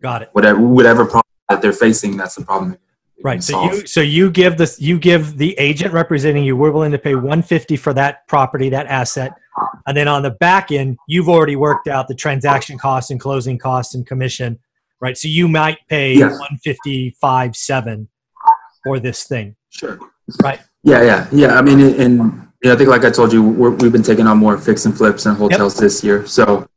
got 0.00 0.22
it. 0.22 0.28
Whatever 0.32 0.60
whatever 0.60 1.04
problem 1.04 1.30
that 1.48 1.62
they're 1.62 1.72
facing, 1.72 2.16
that's 2.16 2.34
the 2.34 2.44
problem. 2.44 2.76
Right. 3.22 3.42
So 3.42 3.64
you 3.64 3.86
so 3.86 4.00
you 4.00 4.30
give 4.30 4.56
this 4.56 4.80
you 4.80 4.98
give 4.98 5.36
the 5.36 5.52
agent 5.58 5.92
representing 5.92 6.44
you. 6.44 6.56
We're 6.56 6.70
willing 6.70 6.92
to 6.92 6.98
pay 6.98 7.14
150 7.14 7.76
for 7.76 7.92
that 7.94 8.26
property, 8.28 8.70
that 8.70 8.86
asset, 8.86 9.32
and 9.86 9.96
then 9.96 10.08
on 10.08 10.22
the 10.22 10.30
back 10.30 10.72
end, 10.72 10.96
you've 11.06 11.28
already 11.28 11.56
worked 11.56 11.86
out 11.86 12.08
the 12.08 12.14
transaction 12.14 12.78
costs 12.78 13.10
and 13.10 13.20
closing 13.20 13.58
costs 13.58 13.94
and 13.94 14.06
commission 14.06 14.58
right? 15.00 15.16
So 15.16 15.28
you 15.28 15.48
might 15.48 15.78
pay 15.88 16.14
yes. 16.14 16.32
155 16.32 17.56
seven 17.56 18.08
for 18.84 19.00
this 19.00 19.24
thing. 19.24 19.56
Sure. 19.70 19.98
Right. 20.42 20.60
Yeah, 20.82 21.02
yeah, 21.02 21.28
yeah. 21.32 21.58
I 21.58 21.62
mean, 21.62 21.80
and 21.80 22.18
you 22.62 22.68
know, 22.68 22.74
I 22.74 22.76
think 22.76 22.88
like 22.88 23.04
I 23.04 23.10
told 23.10 23.32
you, 23.32 23.42
we 23.42 23.84
have 23.84 23.92
been 23.92 24.02
taking 24.02 24.26
on 24.26 24.38
more 24.38 24.56
fix 24.58 24.84
and 24.84 24.96
flips 24.96 25.26
and 25.26 25.36
hotels 25.36 25.74
yep. 25.74 25.82
this 25.82 26.04
year. 26.04 26.26
So, 26.26 26.68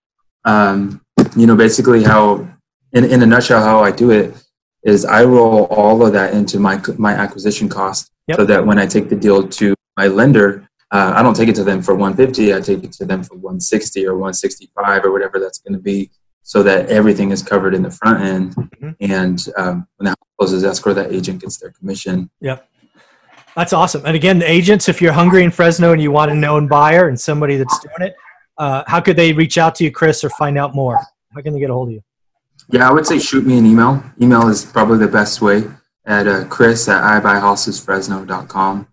um, 0.45 1.01
you 1.35 1.45
know, 1.45 1.55
basically 1.55 2.03
how, 2.03 2.47
in, 2.93 3.05
in 3.05 3.21
a 3.21 3.25
nutshell, 3.25 3.63
how 3.63 3.83
I 3.83 3.91
do 3.91 4.11
it 4.11 4.35
is 4.83 5.05
I 5.05 5.23
roll 5.23 5.65
all 5.65 6.05
of 6.05 6.13
that 6.13 6.33
into 6.33 6.59
my 6.59 6.81
my 6.97 7.13
acquisition 7.13 7.69
cost, 7.69 8.11
yep. 8.27 8.37
so 8.37 8.45
that 8.45 8.65
when 8.65 8.77
I 8.77 8.85
take 8.85 9.09
the 9.09 9.15
deal 9.15 9.47
to 9.47 9.75
my 9.97 10.07
lender, 10.07 10.67
uh, 10.91 11.13
I 11.15 11.23
don't 11.23 11.35
take 11.35 11.49
it 11.49 11.55
to 11.55 11.63
them 11.63 11.81
for 11.81 11.95
150. 11.95 12.53
I 12.53 12.61
take 12.61 12.83
it 12.83 12.91
to 12.93 13.05
them 13.05 13.23
for 13.23 13.35
160 13.35 14.05
or 14.05 14.13
165 14.13 15.05
or 15.05 15.11
whatever 15.11 15.39
that's 15.39 15.59
going 15.59 15.73
to 15.73 15.79
be 15.79 16.11
so 16.43 16.61
that 16.61 16.89
everything 16.89 17.31
is 17.31 17.41
covered 17.41 17.73
in 17.73 17.81
the 17.81 17.89
front 17.89 18.21
end. 18.21 18.55
Mm-hmm. 18.55 18.89
And 18.99 19.45
um, 19.57 19.87
when 19.97 20.05
the 20.05 20.09
house 20.09 20.17
closes 20.37 20.63
escrow, 20.63 20.93
that 20.93 21.11
agent 21.11 21.41
gets 21.41 21.57
their 21.57 21.71
commission. 21.71 22.29
Yep. 22.41 22.69
That's 23.55 23.71
awesome. 23.71 24.05
And 24.05 24.15
again, 24.15 24.39
the 24.39 24.49
agents, 24.49 24.89
if 24.89 25.01
you're 25.01 25.13
hungry 25.13 25.43
in 25.43 25.51
Fresno 25.51 25.93
and 25.93 26.01
you 26.01 26.11
want 26.11 26.31
a 26.31 26.35
known 26.35 26.67
buyer 26.67 27.07
and 27.07 27.19
somebody 27.19 27.55
that's 27.55 27.79
doing 27.79 28.09
it, 28.09 28.15
uh, 28.57 28.83
how 28.87 28.99
could 28.99 29.15
they 29.15 29.31
reach 29.31 29.57
out 29.57 29.73
to 29.75 29.83
you, 29.83 29.91
Chris, 29.91 30.23
or 30.23 30.29
find 30.31 30.57
out 30.57 30.75
more? 30.75 30.99
How 31.33 31.41
can 31.41 31.53
they 31.53 31.59
get 31.59 31.69
a 31.69 31.73
hold 31.73 31.89
of 31.89 31.93
you? 31.93 32.01
Yeah, 32.69 32.89
I 32.89 32.91
would 32.91 33.05
say 33.05 33.19
shoot 33.19 33.45
me 33.45 33.57
an 33.57 33.65
email. 33.65 34.03
Email 34.21 34.47
is 34.47 34.63
probably 34.65 34.97
the 34.97 35.07
best 35.07 35.41
way 35.41 35.63
at 36.05 36.27
uh, 36.27 36.45
chris 36.45 36.87
at 36.87 37.01
ibuyhousesfresno.com. 37.21 38.87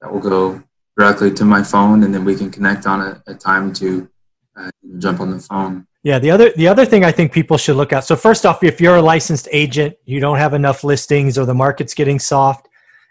That 0.00 0.12
will 0.12 0.20
go 0.20 0.62
directly 0.96 1.32
to 1.34 1.44
my 1.44 1.62
phone, 1.62 2.02
and 2.02 2.12
then 2.12 2.24
we 2.24 2.34
can 2.34 2.50
connect 2.50 2.86
on 2.86 3.00
a, 3.00 3.22
a 3.26 3.34
time 3.34 3.72
to 3.74 4.08
uh, 4.56 4.70
jump 4.98 5.20
on 5.20 5.30
the 5.30 5.38
phone. 5.38 5.86
Yeah, 6.02 6.18
the 6.18 6.30
other 6.30 6.52
the 6.56 6.66
other 6.66 6.84
thing 6.84 7.04
I 7.04 7.12
think 7.12 7.32
people 7.32 7.56
should 7.56 7.76
look 7.76 7.92
at. 7.92 8.04
So 8.04 8.16
first 8.16 8.44
off, 8.44 8.64
if 8.64 8.80
you're 8.80 8.96
a 8.96 9.02
licensed 9.02 9.48
agent, 9.52 9.94
you 10.04 10.18
don't 10.18 10.38
have 10.38 10.52
enough 10.52 10.82
listings 10.82 11.38
or 11.38 11.46
the 11.46 11.54
market's 11.54 11.94
getting 11.94 12.18
soft 12.18 12.68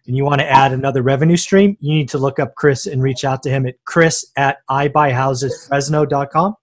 and 0.07 0.15
you 0.15 0.25
want 0.25 0.41
to 0.41 0.49
add 0.49 0.73
another 0.73 1.01
revenue 1.01 1.37
stream, 1.37 1.77
you 1.79 1.93
need 1.93 2.09
to 2.09 2.17
look 2.17 2.39
up 2.39 2.55
Chris 2.55 2.87
and 2.87 3.01
reach 3.01 3.23
out 3.23 3.43
to 3.43 3.49
him 3.49 3.65
at 3.65 3.75
chris 3.85 4.25
at 4.35 4.57
ibuyhousesfresno.com. 4.69 6.55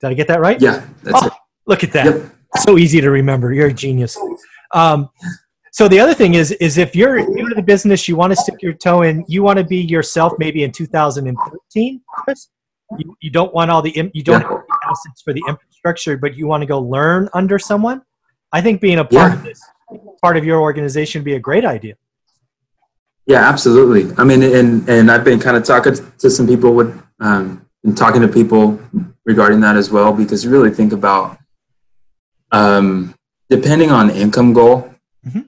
Did 0.00 0.06
I 0.06 0.14
get 0.14 0.28
that 0.28 0.40
right? 0.40 0.60
Yeah, 0.60 0.86
that's 1.02 1.22
oh, 1.22 1.26
it. 1.26 1.32
Look 1.66 1.84
at 1.84 1.92
that. 1.92 2.06
Yep. 2.06 2.32
So 2.56 2.78
easy 2.78 3.00
to 3.00 3.10
remember. 3.10 3.52
You're 3.52 3.68
a 3.68 3.72
genius. 3.72 4.18
Um, 4.72 5.10
so 5.72 5.88
the 5.88 6.00
other 6.00 6.14
thing 6.14 6.34
is, 6.34 6.52
is 6.52 6.78
if 6.78 6.96
you're 6.96 7.28
new 7.28 7.48
to 7.48 7.54
the 7.54 7.62
business, 7.62 8.08
you 8.08 8.16
want 8.16 8.32
to 8.32 8.36
stick 8.36 8.62
your 8.62 8.72
toe 8.72 9.02
in, 9.02 9.24
you 9.28 9.42
want 9.42 9.58
to 9.58 9.64
be 9.64 9.78
yourself 9.78 10.32
maybe 10.38 10.64
in 10.64 10.72
2013, 10.72 12.00
Chris? 12.08 12.48
you, 12.98 13.16
you 13.20 13.30
don't 13.30 13.52
want 13.52 13.70
all 13.70 13.82
the 13.82 13.90
you 14.14 14.22
don't 14.22 14.40
yeah. 14.40 14.48
have 14.48 14.62
the 14.66 14.78
assets 14.88 15.22
for 15.22 15.32
the 15.32 15.42
infrastructure, 15.48 16.16
but 16.16 16.36
you 16.36 16.46
want 16.46 16.62
to 16.62 16.66
go 16.66 16.78
learn 16.80 17.28
under 17.34 17.58
someone. 17.58 18.02
I 18.52 18.60
think 18.60 18.80
being 18.80 18.98
a 18.98 19.04
part 19.04 19.32
yeah. 19.32 19.38
of 19.38 19.42
this 19.42 19.60
part 20.22 20.36
of 20.36 20.44
your 20.44 20.60
organization 20.60 21.20
would 21.20 21.24
be 21.24 21.34
a 21.34 21.40
great 21.40 21.64
idea. 21.64 21.94
Yeah, 23.26 23.48
absolutely. 23.48 24.14
I 24.18 24.24
mean, 24.24 24.42
and 24.42 24.88
and 24.88 25.10
I've 25.10 25.24
been 25.24 25.40
kind 25.40 25.56
of 25.56 25.64
talking 25.64 25.94
to 26.18 26.30
some 26.30 26.46
people 26.46 26.74
with 26.74 27.02
um, 27.20 27.66
and 27.84 27.96
talking 27.96 28.22
to 28.22 28.28
people 28.28 28.80
regarding 29.24 29.60
that 29.60 29.76
as 29.76 29.90
well 29.90 30.12
because 30.12 30.44
you 30.44 30.50
really 30.50 30.70
think 30.70 30.92
about 30.92 31.38
um, 32.56 33.14
depending 33.48 33.90
on 33.90 34.10
income 34.10 34.52
goal. 34.52 34.92
Mm-hmm. 35.26 35.40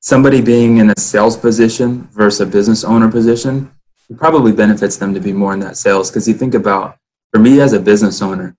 Somebody 0.00 0.40
being 0.40 0.78
in 0.78 0.90
a 0.90 0.98
sales 0.98 1.36
position 1.36 2.08
versus 2.12 2.40
a 2.40 2.46
business 2.46 2.84
owner 2.84 3.10
position, 3.10 3.70
it 4.10 4.18
probably 4.18 4.52
benefits 4.52 4.96
them 4.96 5.14
to 5.14 5.20
be 5.20 5.32
more 5.32 5.54
in 5.54 5.60
that 5.60 5.76
sales 5.76 6.10
because 6.10 6.26
you 6.26 6.34
think 6.34 6.54
about 6.54 6.98
for 7.32 7.38
me 7.38 7.60
as 7.60 7.72
a 7.72 7.80
business 7.80 8.20
owner 8.20 8.56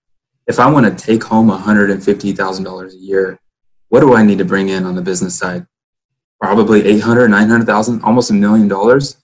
if 0.47 0.59
i 0.59 0.69
want 0.69 0.85
to 0.85 1.05
take 1.05 1.23
home 1.23 1.49
$150000 1.49 2.91
a 2.91 2.95
year 2.95 3.39
what 3.89 3.99
do 3.99 4.15
i 4.15 4.23
need 4.23 4.37
to 4.37 4.45
bring 4.45 4.69
in 4.69 4.85
on 4.85 4.95
the 4.95 5.01
business 5.01 5.37
side 5.37 5.65
probably 6.39 6.85
800 6.85 7.27
900000 7.27 8.01
almost 8.01 8.31
a 8.31 8.33
million 8.33 8.67
dollars 8.67 9.17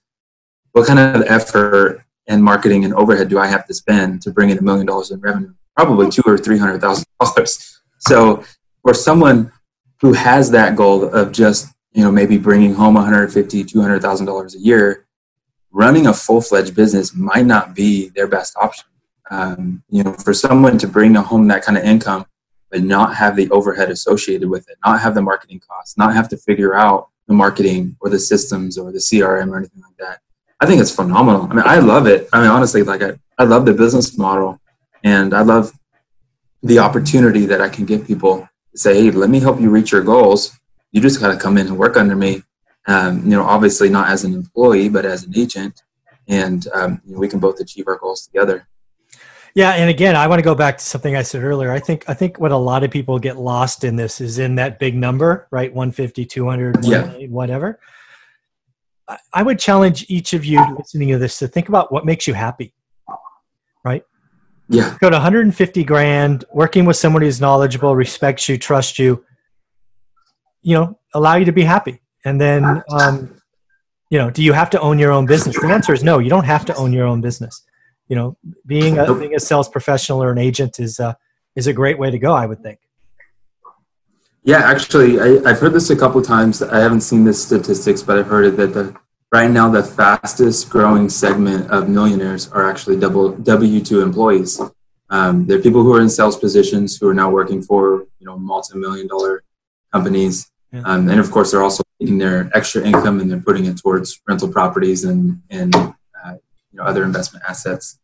what 0.72 0.86
kind 0.86 0.98
of 0.98 1.22
effort 1.22 2.04
and 2.26 2.44
marketing 2.44 2.84
and 2.84 2.94
overhead 2.94 3.28
do 3.28 3.38
i 3.38 3.46
have 3.46 3.66
to 3.66 3.74
spend 3.74 4.20
to 4.22 4.30
bring 4.30 4.50
in 4.50 4.58
a 4.58 4.62
million 4.62 4.86
dollars 4.86 5.10
in 5.10 5.20
revenue 5.20 5.54
probably 5.76 6.10
two 6.10 6.22
or 6.26 6.36
three 6.36 6.58
hundred 6.58 6.80
thousand 6.80 7.06
dollars 7.20 7.77
so 7.98 8.44
for 8.82 8.94
someone 8.94 9.52
who 10.00 10.12
has 10.12 10.50
that 10.50 10.76
goal 10.76 11.04
of 11.04 11.32
just 11.32 11.68
you 11.92 12.02
know 12.02 12.12
maybe 12.12 12.38
bringing 12.38 12.74
home 12.74 12.94
150 12.94 13.64
200000 13.64 14.26
dollars 14.26 14.54
a 14.54 14.58
year 14.58 15.06
running 15.70 16.06
a 16.06 16.12
full-fledged 16.12 16.74
business 16.74 17.14
might 17.14 17.46
not 17.46 17.74
be 17.74 18.08
their 18.10 18.26
best 18.26 18.56
option. 18.56 18.86
Um, 19.30 19.82
you 19.90 20.02
know, 20.02 20.12
for 20.14 20.32
someone 20.32 20.78
to 20.78 20.88
bring 20.88 21.14
home 21.14 21.46
that 21.48 21.62
kind 21.62 21.76
of 21.76 21.84
income, 21.84 22.26
but 22.70 22.82
not 22.82 23.14
have 23.16 23.36
the 23.36 23.50
overhead 23.50 23.90
associated 23.90 24.48
with 24.48 24.68
it, 24.68 24.78
not 24.84 25.00
have 25.00 25.14
the 25.14 25.22
marketing 25.22 25.60
costs, 25.60 25.98
not 25.98 26.14
have 26.14 26.28
to 26.30 26.36
figure 26.36 26.74
out 26.74 27.08
the 27.26 27.34
marketing 27.34 27.96
or 28.00 28.08
the 28.08 28.18
systems 28.18 28.78
or 28.78 28.90
the 28.90 28.98
CRM 28.98 29.50
or 29.50 29.58
anything 29.58 29.82
like 29.82 29.96
that. 29.98 30.20
I 30.60 30.66
think 30.66 30.80
it's 30.80 30.94
phenomenal. 30.94 31.42
I 31.42 31.54
mean, 31.54 31.64
I 31.64 31.78
love 31.78 32.06
it. 32.06 32.28
I 32.32 32.40
mean, 32.40 32.50
honestly, 32.50 32.82
like 32.82 33.02
I, 33.02 33.12
I 33.38 33.44
love 33.44 33.66
the 33.66 33.74
business 33.74 34.16
model 34.16 34.60
and 35.04 35.34
I 35.34 35.42
love 35.42 35.72
the 36.62 36.78
opportunity 36.78 37.46
that 37.46 37.60
I 37.60 37.68
can 37.68 37.84
give 37.84 38.06
people 38.06 38.48
to 38.72 38.78
say, 38.78 39.02
hey, 39.02 39.10
let 39.10 39.30
me 39.30 39.40
help 39.40 39.60
you 39.60 39.70
reach 39.70 39.92
your 39.92 40.02
goals. 40.02 40.58
You 40.92 41.00
just 41.00 41.20
got 41.20 41.32
to 41.32 41.36
come 41.38 41.58
in 41.58 41.66
and 41.66 41.78
work 41.78 41.96
under 41.96 42.16
me 42.16 42.42
um, 42.88 43.22
you 43.22 43.30
know, 43.30 43.44
obviously 43.44 43.90
not 43.90 44.08
as 44.08 44.24
an 44.24 44.32
employee, 44.32 44.88
but 44.88 45.04
as 45.04 45.24
an 45.24 45.36
agent, 45.36 45.82
and 46.26 46.66
um, 46.74 47.00
you 47.04 47.12
know, 47.12 47.20
we 47.20 47.28
can 47.28 47.38
both 47.38 47.60
achieve 47.60 47.86
our 47.86 47.98
goals 47.98 48.26
together. 48.26 48.66
Yeah, 49.54 49.72
and 49.72 49.90
again, 49.90 50.16
I 50.16 50.26
want 50.26 50.38
to 50.38 50.44
go 50.44 50.54
back 50.54 50.78
to 50.78 50.84
something 50.84 51.14
I 51.14 51.22
said 51.22 51.42
earlier. 51.42 51.70
I 51.70 51.80
think 51.80 52.08
I 52.08 52.14
think 52.14 52.40
what 52.40 52.50
a 52.50 52.56
lot 52.56 52.84
of 52.84 52.90
people 52.90 53.18
get 53.18 53.36
lost 53.36 53.84
in 53.84 53.94
this 53.94 54.22
is 54.22 54.38
in 54.38 54.54
that 54.54 54.78
big 54.78 54.94
number, 54.94 55.48
right? 55.50 55.72
150, 55.72 56.24
200, 56.24 56.84
yeah. 56.84 57.10
whatever. 57.26 57.78
I 59.32 59.42
would 59.42 59.58
challenge 59.58 60.06
each 60.08 60.32
of 60.32 60.44
you 60.44 60.62
listening 60.76 61.08
to 61.08 61.18
this 61.18 61.38
to 61.38 61.48
think 61.48 61.68
about 61.68 61.92
what 61.92 62.06
makes 62.06 62.26
you 62.26 62.34
happy, 62.34 62.74
right? 63.84 64.02
Yeah. 64.68 64.96
Go 65.00 65.08
to 65.08 65.16
150 65.16 65.84
grand, 65.84 66.44
working 66.52 66.84
with 66.84 66.96
someone 66.96 67.22
who's 67.22 67.40
knowledgeable, 67.40 67.96
respects 67.96 68.48
you, 68.48 68.58
trusts 68.58 68.98
you, 68.98 69.24
you 70.62 70.74
know, 70.74 70.98
allow 71.14 71.36
you 71.36 71.46
to 71.46 71.52
be 71.52 71.62
happy. 71.62 72.00
And 72.24 72.40
then, 72.40 72.82
um, 72.90 73.40
you 74.10 74.18
know, 74.18 74.30
do 74.30 74.42
you 74.42 74.52
have 74.52 74.70
to 74.70 74.80
own 74.80 74.98
your 74.98 75.12
own 75.12 75.26
business? 75.26 75.58
The 75.58 75.68
answer 75.68 75.94
is 75.94 76.04
no. 76.04 76.18
You 76.18 76.28
don't 76.28 76.44
have 76.44 76.64
to 76.66 76.74
own 76.76 76.92
your 76.92 77.06
own 77.06 77.20
business. 77.20 77.62
You 78.08 78.16
know, 78.16 78.36
being 78.66 78.98
a 78.98 79.14
being 79.14 79.34
a 79.34 79.40
sales 79.40 79.68
professional 79.68 80.22
or 80.22 80.32
an 80.32 80.38
agent 80.38 80.80
is 80.80 80.98
uh, 80.98 81.14
is 81.56 81.66
a 81.66 81.72
great 81.72 81.98
way 81.98 82.10
to 82.10 82.18
go. 82.18 82.32
I 82.32 82.46
would 82.46 82.62
think. 82.62 82.80
Yeah, 84.44 84.58
actually, 84.58 85.20
I, 85.20 85.50
have 85.50 85.60
heard 85.60 85.74
this 85.74 85.90
a 85.90 85.96
couple 85.96 86.22
times. 86.22 86.62
I 86.62 86.78
haven't 86.78 87.02
seen 87.02 87.24
the 87.24 87.34
statistics, 87.34 88.02
but 88.02 88.18
I've 88.18 88.28
heard 88.28 88.46
it 88.46 88.56
that 88.56 88.72
the 88.72 88.96
right 89.32 89.50
now 89.50 89.68
the 89.68 89.82
fastest 89.82 90.70
growing 90.70 91.08
segment 91.08 91.70
of 91.70 91.88
millionaires 91.88 92.50
are 92.50 92.68
actually 92.68 92.98
double 92.98 93.32
W 93.32 93.80
two 93.80 94.00
employees. 94.00 94.60
Um, 95.10 95.46
they're 95.46 95.60
people 95.60 95.82
who 95.82 95.94
are 95.94 96.00
in 96.00 96.08
sales 96.08 96.36
positions 96.36 96.96
who 96.96 97.08
are 97.08 97.14
now 97.14 97.30
working 97.30 97.62
for 97.62 98.06
you 98.18 98.26
know 98.26 98.38
multi 98.38 98.78
million 98.78 99.06
dollar 99.06 99.42
companies, 99.92 100.50
yeah. 100.72 100.82
um, 100.84 101.08
and 101.08 101.20
of 101.20 101.30
course 101.30 101.50
they're 101.50 101.62
also 101.62 101.82
taking 102.00 102.18
their 102.18 102.50
extra 102.54 102.84
income 102.84 103.20
and 103.20 103.30
they're 103.30 103.40
putting 103.40 103.66
it 103.66 103.78
towards 103.78 104.20
rental 104.28 104.48
properties 104.48 105.04
and 105.04 105.42
and 105.50 105.74
uh, 105.74 106.34
you 106.72 106.78
know 106.78 106.84
other 106.84 107.04
investment 107.04 107.44
assets. 107.48 107.98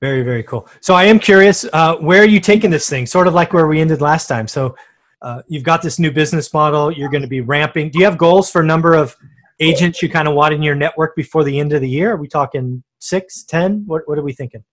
Very 0.00 0.22
very 0.22 0.42
cool. 0.42 0.68
So 0.80 0.94
I 0.94 1.04
am 1.04 1.18
curious, 1.18 1.66
uh, 1.72 1.96
where 1.96 2.22
are 2.22 2.28
you 2.28 2.40
taking 2.40 2.70
this 2.70 2.88
thing? 2.88 3.06
Sort 3.06 3.26
of 3.26 3.34
like 3.34 3.52
where 3.52 3.66
we 3.66 3.80
ended 3.80 4.00
last 4.00 4.28
time. 4.28 4.48
So 4.48 4.74
uh, 5.20 5.42
you've 5.48 5.64
got 5.64 5.82
this 5.82 5.98
new 5.98 6.10
business 6.10 6.52
model. 6.54 6.90
You're 6.90 7.10
going 7.10 7.22
to 7.22 7.28
be 7.28 7.42
ramping. 7.42 7.90
Do 7.90 7.98
you 7.98 8.06
have 8.06 8.16
goals 8.16 8.50
for 8.50 8.62
a 8.62 8.64
number 8.64 8.94
of 8.94 9.14
agents 9.60 10.02
you 10.02 10.08
kind 10.08 10.26
of 10.26 10.34
want 10.34 10.54
in 10.54 10.62
your 10.62 10.74
network 10.74 11.14
before 11.14 11.44
the 11.44 11.58
end 11.58 11.72
of 11.72 11.80
the 11.80 11.88
year? 11.88 12.12
Are 12.12 12.16
we 12.16 12.28
talking 12.28 12.82
six, 12.98 13.44
ten? 13.44 13.84
What 13.86 14.02
What 14.08 14.18
are 14.18 14.22
we 14.22 14.32
thinking? 14.32 14.64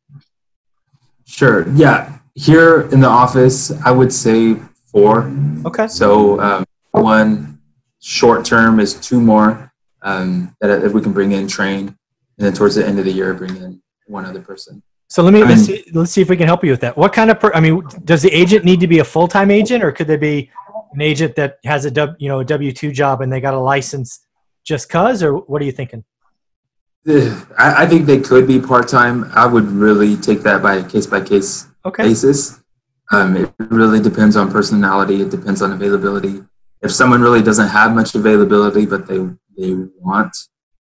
Sure. 1.25 1.69
Yeah. 1.73 2.17
Here 2.35 2.81
in 2.89 2.99
the 2.99 3.07
office, 3.07 3.71
I 3.83 3.91
would 3.91 4.13
say 4.13 4.55
four. 4.91 5.31
Okay. 5.65 5.87
So 5.87 6.39
um, 6.39 6.65
one 6.91 7.59
short 7.99 8.45
term 8.45 8.79
is 8.79 8.93
two 8.93 9.19
more 9.19 9.71
um, 10.01 10.55
that, 10.61 10.81
that 10.81 10.93
we 10.93 11.01
can 11.01 11.11
bring 11.11 11.33
in, 11.33 11.47
train, 11.47 11.87
and 11.87 11.97
then 12.37 12.53
towards 12.53 12.75
the 12.75 12.85
end 12.85 12.99
of 12.99 13.05
the 13.05 13.11
year, 13.11 13.33
bring 13.33 13.55
in 13.57 13.81
one 14.05 14.25
other 14.25 14.41
person. 14.41 14.81
So 15.09 15.23
let 15.23 15.33
me 15.33 15.43
let's 15.43 15.63
see, 15.63 15.85
let's 15.93 16.11
see 16.11 16.21
if 16.21 16.29
we 16.29 16.37
can 16.37 16.47
help 16.47 16.63
you 16.63 16.71
with 16.71 16.81
that. 16.81 16.97
What 16.97 17.13
kind 17.13 17.31
of 17.31 17.39
per, 17.39 17.51
I 17.53 17.59
mean, 17.59 17.81
does 18.03 18.21
the 18.21 18.31
agent 18.31 18.65
need 18.65 18.79
to 18.81 18.87
be 18.87 18.99
a 18.99 19.05
full 19.05 19.27
time 19.27 19.51
agent, 19.51 19.83
or 19.83 19.91
could 19.91 20.07
they 20.07 20.17
be 20.17 20.51
an 20.93 21.01
agent 21.01 21.35
that 21.35 21.59
has 21.63 21.85
a 21.85 21.91
w, 21.91 22.15
you 22.19 22.29
know 22.29 22.39
a 22.39 22.45
W 22.45 22.71
two 22.71 22.91
job 22.91 23.21
and 23.21 23.31
they 23.31 23.39
got 23.39 23.53
a 23.53 23.59
license 23.59 24.26
just 24.67 24.89
cause, 24.89 25.23
or 25.23 25.37
what 25.37 25.61
are 25.61 25.65
you 25.65 25.71
thinking? 25.71 26.03
I, 27.07 27.83
I 27.83 27.85
think 27.87 28.05
they 28.05 28.19
could 28.19 28.45
be 28.45 28.59
part 28.59 28.89
time. 28.89 29.31
I 29.33 29.45
would 29.45 29.65
really 29.65 30.17
take 30.17 30.41
that 30.41 30.61
by 30.61 30.83
case 30.83 31.07
by 31.07 31.21
case 31.21 31.65
basis. 31.95 32.59
Um, 33.13 33.37
it 33.37 33.53
really 33.59 34.01
depends 34.01 34.35
on 34.35 34.51
personality. 34.51 35.21
It 35.21 35.29
depends 35.29 35.61
on 35.61 35.71
availability. 35.71 36.43
If 36.81 36.91
someone 36.91 37.21
really 37.21 37.41
doesn't 37.41 37.69
have 37.69 37.95
much 37.95 38.13
availability, 38.13 38.85
but 38.85 39.07
they 39.07 39.19
they 39.57 39.73
want 39.99 40.35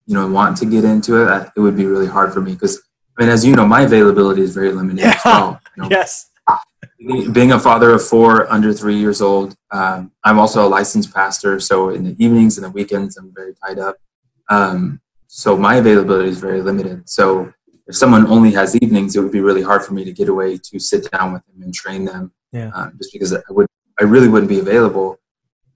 you 0.07 0.15
know 0.15 0.27
want 0.27 0.57
to 0.57 0.67
get 0.67 0.85
into 0.85 1.23
it, 1.23 1.49
it 1.57 1.61
would 1.61 1.77
be 1.77 1.87
really 1.87 2.09
hard 2.09 2.35
for 2.35 2.41
me 2.41 2.55
because 2.55 2.83
I 3.17 3.23
mean, 3.23 3.31
as 3.31 3.45
you 3.45 3.55
know, 3.55 3.67
my 3.67 3.83
availability 3.83 4.43
is 4.43 4.55
very 4.55 4.73
limited 4.73 5.03
yeah. 5.03 5.21
well. 5.25 5.61
You 5.77 5.83
know? 5.85 5.89
Yes. 5.99 6.28
Being 7.33 7.53
a 7.53 7.61
father 7.61 7.91
of 7.91 8.07
four 8.07 8.51
under 8.53 8.73
three 8.73 8.97
years 8.97 9.23
old, 9.23 9.55
um, 9.71 10.11
I'm 10.25 10.39
also 10.39 10.67
a 10.67 10.69
licensed 10.69 11.15
pastor. 11.15 11.61
So 11.61 11.91
in 11.91 12.03
the 12.03 12.25
evenings 12.25 12.59
and 12.59 12.65
the 12.65 12.71
weekends, 12.71 13.17
I'm 13.17 13.33
very 13.33 13.55
tied 13.55 13.79
up. 13.79 13.97
Um, 14.49 15.01
so 15.29 15.57
my 15.57 15.77
availability 15.77 16.31
is 16.31 16.41
very 16.41 16.61
limited. 16.61 17.09
So 17.09 17.53
if 17.87 17.95
someone 17.97 18.27
only 18.27 18.51
has 18.53 18.75
evenings, 18.77 19.15
it 19.15 19.21
would 19.21 19.33
be 19.33 19.41
really 19.41 19.63
hard 19.63 19.85
for 19.85 19.95
me 19.95 20.05
to 20.05 20.13
get 20.13 20.29
away 20.29 20.59
to 20.59 20.79
sit 20.79 21.09
down 21.11 21.33
with 21.33 21.43
them 21.47 21.63
and 21.63 21.73
train 21.73 22.05
them. 22.05 22.33
Yeah. 22.53 22.71
Uh, 22.75 22.91
just 22.99 23.13
because 23.13 23.33
I 23.33 23.41
would, 23.51 23.67
I 24.01 24.05
really 24.05 24.29
wouldn't 24.29 24.49
be 24.49 24.59
available. 24.59 25.19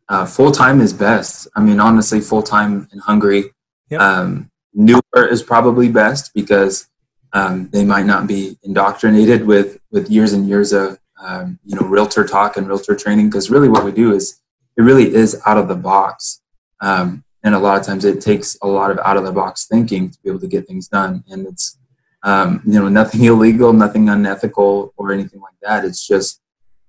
Uh, 0.09 0.27
full 0.27 0.51
time 0.51 0.81
is 0.81 0.93
best. 0.93 1.49
I 1.55 1.61
mean, 1.61 1.81
honestly, 1.81 2.21
full 2.21 2.43
time 2.43 2.89
in 2.93 2.99
hungry. 2.99 3.45
Yep. 3.91 4.01
Um, 4.01 4.51
newer 4.75 5.27
is 5.31 5.43
probably 5.43 5.89
best 5.89 6.33
because 6.35 6.89
um, 7.33 7.69
they 7.71 7.85
might 7.85 8.07
not 8.07 8.27
be 8.27 8.59
indoctrinated 8.63 9.47
with 9.47 9.79
with 9.91 10.11
years 10.11 10.33
and 10.33 10.49
years 10.49 10.73
of 10.73 10.99
um, 11.23 11.59
you 11.65 11.75
know 11.77 11.87
realtor 11.87 12.25
talk 12.27 12.57
and 12.57 12.67
realtor 12.67 12.97
training 12.97 13.29
because 13.29 13.51
really 13.51 13.69
what 13.69 13.85
we 13.85 13.93
do 13.93 14.13
is 14.15 14.41
it 14.77 14.83
really 14.83 15.15
is 15.15 15.41
out 15.47 15.57
of 15.57 15.69
the 15.69 15.77
box 15.77 16.43
um, 16.81 17.25
and 17.45 17.55
a 17.55 17.59
lot 17.59 17.79
of 17.79 17.87
times 17.87 18.05
it 18.05 18.21
takes 18.21 18.57
a 18.63 18.67
lot 18.67 18.91
of 18.91 18.99
out 18.99 19.17
of 19.17 19.25
the 19.25 19.33
box 19.33 19.67
thinking 19.67 20.11
to 20.11 20.19
be 20.23 20.29
able 20.29 20.41
to 20.41 20.49
get 20.49 20.67
things 20.67 20.89
done 20.89 21.23
and 21.29 21.47
it's 21.47 21.79
um, 22.25 22.63
you 22.67 22.79
know 22.79 22.89
nothing 22.89 23.25
illegal 23.33 23.73
nothing 23.73 24.09
unethical 24.09 24.93
or 24.97 25.13
anything 25.13 25.41
like 25.41 25.55
that 25.63 25.85
it's 25.85 26.07
just 26.07 26.41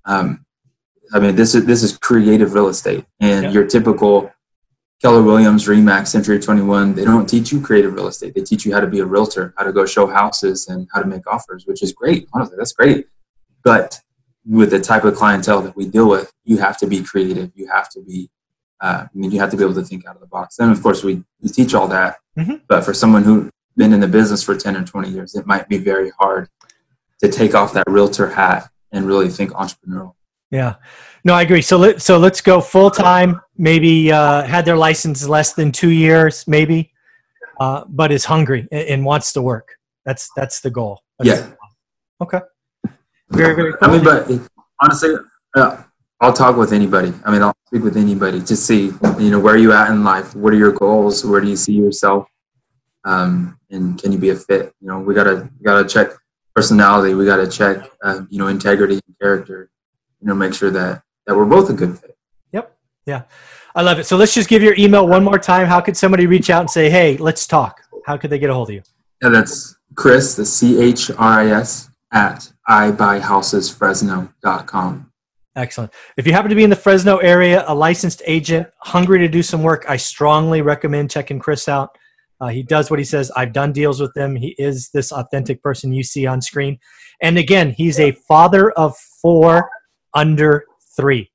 um, 0.05 0.45
i 1.13 1.19
mean 1.19 1.35
this 1.35 1.55
is 1.55 1.65
this 1.65 1.83
is 1.83 1.97
creative 1.97 2.53
real 2.53 2.67
estate 2.67 3.05
and 3.19 3.45
yeah. 3.45 3.51
your 3.51 3.67
typical 3.67 4.33
Keller 5.03 5.21
Williams, 5.21 5.67
Remax, 5.67 6.07
Century 6.07 6.39
21, 6.39 6.95
they 6.95 7.03
don't 7.03 7.27
teach 7.27 7.51
you 7.51 7.59
creative 7.59 7.93
real 7.93 8.07
estate. 8.07 8.33
They 8.33 8.41
teach 8.41 8.65
you 8.65 8.71
how 8.71 8.79
to 8.79 8.87
be 8.87 8.99
a 8.99 9.05
realtor, 9.05 9.53
how 9.57 9.65
to 9.65 9.73
go 9.73 9.85
show 9.85 10.07
houses, 10.07 10.69
and 10.69 10.87
how 10.93 11.01
to 11.01 11.07
make 11.09 11.27
offers, 11.27 11.65
which 11.67 11.83
is 11.83 11.91
great. 11.91 12.25
Honestly, 12.31 12.55
that's 12.57 12.71
great. 12.71 13.07
But 13.65 13.99
with 14.45 14.71
the 14.71 14.79
type 14.79 15.03
of 15.03 15.15
clientele 15.15 15.61
that 15.61 15.75
we 15.75 15.85
deal 15.85 16.09
with, 16.09 16.31
you 16.43 16.57
have 16.57 16.77
to 16.77 16.87
be 16.87 17.03
creative. 17.03 17.51
You 17.55 17.67
have 17.67 17.89
to 17.89 18.01
be, 18.01 18.29
uh, 18.81 19.05
I 19.05 19.09
mean, 19.13 19.31
you 19.31 19.39
have 19.39 19.51
to 19.51 19.57
be 19.57 19.63
able 19.63 19.75
to 19.75 19.83
think 19.83 20.05
out 20.05 20.15
of 20.15 20.21
the 20.21 20.27
box. 20.27 20.59
And 20.59 20.71
of 20.71 20.81
course, 20.81 21.03
we, 21.03 21.23
we 21.41 21.49
teach 21.49 21.73
all 21.73 21.87
that. 21.87 22.17
Mm-hmm. 22.37 22.55
But 22.67 22.83
for 22.83 22.93
someone 22.93 23.23
who's 23.23 23.49
been 23.77 23.93
in 23.93 23.99
the 23.99 24.07
business 24.07 24.43
for 24.43 24.55
10 24.55 24.75
or 24.75 24.83
20 24.83 25.09
years, 25.09 25.35
it 25.35 25.45
might 25.45 25.69
be 25.69 25.77
very 25.77 26.11
hard 26.19 26.49
to 27.21 27.29
take 27.29 27.55
off 27.55 27.73
that 27.73 27.85
realtor 27.87 28.27
hat 28.27 28.69
and 28.91 29.05
really 29.05 29.29
think 29.29 29.51
entrepreneurial. 29.51 30.15
Yeah. 30.51 30.75
No, 31.23 31.33
I 31.33 31.41
agree. 31.41 31.61
So 31.61 31.77
let 31.77 32.01
so 32.01 32.19
let's 32.19 32.41
go 32.41 32.61
full 32.61 32.91
time. 32.91 33.41
Maybe 33.57 34.11
uh, 34.11 34.43
had 34.43 34.65
their 34.65 34.77
license 34.77 35.27
less 35.27 35.53
than 35.53 35.71
two 35.71 35.89
years, 35.89 36.45
maybe, 36.47 36.91
uh, 37.59 37.85
but 37.87 38.11
is 38.11 38.23
hungry 38.25 38.67
and, 38.71 38.87
and, 38.87 39.05
wants 39.05 39.33
to 39.33 39.41
work. 39.41 39.69
That's 40.05 40.29
that's 40.35 40.59
the 40.59 40.69
goal. 40.69 41.01
That's 41.17 41.27
yeah. 41.27 41.47
The 41.47 41.57
okay. 42.25 42.39
Very 43.33 43.55
very. 43.55 43.73
Cool. 43.73 43.89
I 43.89 43.91
mean, 43.91 44.03
but 44.03 44.29
honestly, 44.81 45.15
uh, 45.55 45.83
I'll 46.21 46.33
talk 46.33 46.55
with 46.55 46.71
anybody. 46.71 47.13
I 47.25 47.31
mean, 47.31 47.41
I'll 47.41 47.55
speak 47.67 47.83
with 47.83 47.97
anybody 47.97 48.41
to 48.41 48.55
see, 48.55 48.91
you 49.19 49.29
know, 49.29 49.39
where 49.39 49.55
are 49.55 49.57
you 49.57 49.73
at 49.73 49.89
in 49.91 50.03
life? 50.03 50.35
What 50.35 50.53
are 50.53 50.57
your 50.57 50.71
goals? 50.71 51.25
Where 51.25 51.41
do 51.41 51.49
you 51.49 51.55
see 51.55 51.73
yourself? 51.73 52.27
Um, 53.03 53.59
and 53.71 54.01
can 54.01 54.11
you 54.11 54.17
be 54.17 54.29
a 54.29 54.35
fit? 54.35 54.73
You 54.79 54.87
know, 54.87 54.99
we 54.99 55.13
gotta 55.13 55.49
we 55.59 55.65
gotta 55.65 55.87
check 55.87 56.11
personality. 56.55 57.13
We 57.15 57.25
gotta 57.25 57.47
check, 57.47 57.89
uh, 58.03 58.21
you 58.29 58.39
know, 58.39 58.47
integrity 58.47 58.99
and 59.05 59.19
character. 59.19 59.69
You 60.21 60.27
know, 60.27 60.35
make 60.35 60.53
sure 60.53 60.71
that 60.71 61.03
that 61.25 61.35
we're 61.35 61.45
both 61.45 61.69
a 61.69 61.73
good 61.73 61.99
fit. 61.99 62.15
Yep. 62.53 62.77
Yeah. 63.05 63.23
I 63.75 63.81
love 63.81 63.97
it. 63.97 64.05
So 64.05 64.15
let's 64.15 64.33
just 64.33 64.47
give 64.47 64.61
your 64.61 64.75
email 64.77 65.07
one 65.07 65.23
more 65.23 65.39
time. 65.39 65.65
How 65.65 65.81
could 65.81 65.97
somebody 65.97 66.27
reach 66.27 66.49
out 66.51 66.61
and 66.61 66.69
say, 66.69 66.89
hey, 66.91 67.17
let's 67.17 67.47
talk? 67.47 67.81
How 68.05 68.17
could 68.17 68.29
they 68.29 68.37
get 68.37 68.51
a 68.51 68.53
hold 68.53 68.69
of 68.69 68.75
you? 68.75 68.83
Yeah, 69.21 69.29
that's 69.29 69.75
Chris, 69.95 70.35
the 70.35 70.45
C 70.45 70.79
H 70.79 71.09
R 71.11 71.17
I 71.41 71.47
S, 71.47 71.89
at 72.11 72.52
ibuyhousesfresno.com. 72.69 75.13
Excellent. 75.55 75.93
If 76.17 76.25
you 76.25 76.33
happen 76.33 76.49
to 76.49 76.55
be 76.55 76.63
in 76.63 76.71
the 76.71 76.75
Fresno 76.75 77.17
area, 77.17 77.63
a 77.67 77.75
licensed 77.75 78.23
agent, 78.25 78.67
hungry 78.79 79.19
to 79.19 79.27
do 79.27 79.43
some 79.43 79.61
work, 79.61 79.85
I 79.87 79.97
strongly 79.97 80.63
recommend 80.63 81.11
checking 81.11 81.37
Chris 81.39 81.69
out. 81.69 81.95
Uh, 82.41 82.47
he 82.47 82.63
does 82.63 82.89
what 82.89 82.97
he 82.99 83.05
says. 83.05 83.31
I've 83.35 83.53
done 83.53 83.71
deals 83.71 84.01
with 84.01 84.17
him. 84.17 84.35
He 84.35 84.55
is 84.57 84.89
this 84.89 85.11
authentic 85.11 85.61
person 85.61 85.93
you 85.93 86.01
see 86.03 86.25
on 86.25 86.41
screen. 86.41 86.79
And 87.21 87.37
again, 87.37 87.69
he's 87.71 87.99
a 87.99 88.13
father 88.27 88.71
of 88.71 88.97
four 89.21 89.69
under 90.15 90.65
three. 90.95 91.29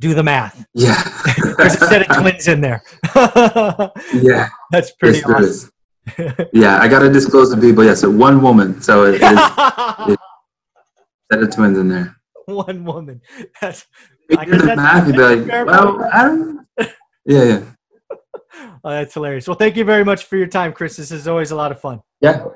Do 0.00 0.14
the 0.14 0.24
math. 0.24 0.66
Yeah. 0.74 1.00
There's 1.56 1.76
a 1.76 1.86
set 1.86 2.10
of 2.10 2.16
twins 2.16 2.48
in 2.48 2.60
there. 2.60 2.82
yeah. 4.12 4.48
That's 4.72 4.90
pretty 4.92 5.18
yes, 5.18 5.26
awesome. 5.26 5.70
yeah, 6.52 6.78
I 6.78 6.88
got 6.88 7.00
to 7.00 7.10
disclose 7.10 7.54
to 7.54 7.60
people. 7.60 7.84
Yeah, 7.84 7.94
so 7.94 8.10
one 8.10 8.42
woman. 8.42 8.82
So 8.82 9.04
it 9.04 9.22
is, 9.22 10.18
set 11.32 11.42
of 11.42 11.50
twins 11.54 11.78
in 11.78 11.88
there. 11.88 12.16
One 12.46 12.84
woman. 12.84 13.20
That's. 13.60 13.86
I 14.36 14.44
the 14.44 14.76
math, 14.76 15.06
you'd 15.06 15.16
be 15.16 15.22
like, 15.22 15.66
well, 15.66 16.08
I 16.12 16.24
don't. 16.24 16.66
Yeah, 17.24 17.44
yeah. 17.44 17.62
Oh, 18.82 18.90
that's 18.90 19.14
hilarious. 19.14 19.46
Well, 19.46 19.56
thank 19.56 19.76
you 19.76 19.84
very 19.84 20.04
much 20.04 20.24
for 20.24 20.36
your 20.36 20.48
time, 20.48 20.72
Chris. 20.72 20.96
This 20.96 21.12
is 21.12 21.28
always 21.28 21.52
a 21.52 21.56
lot 21.56 21.70
of 21.70 21.80
fun. 21.80 22.00
Yeah. 22.20 22.46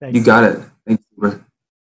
Thanks. 0.00 0.16
You 0.16 0.24
got 0.24 0.44
it. 0.44 0.60
Thank 0.86 1.00
you. 1.20 1.44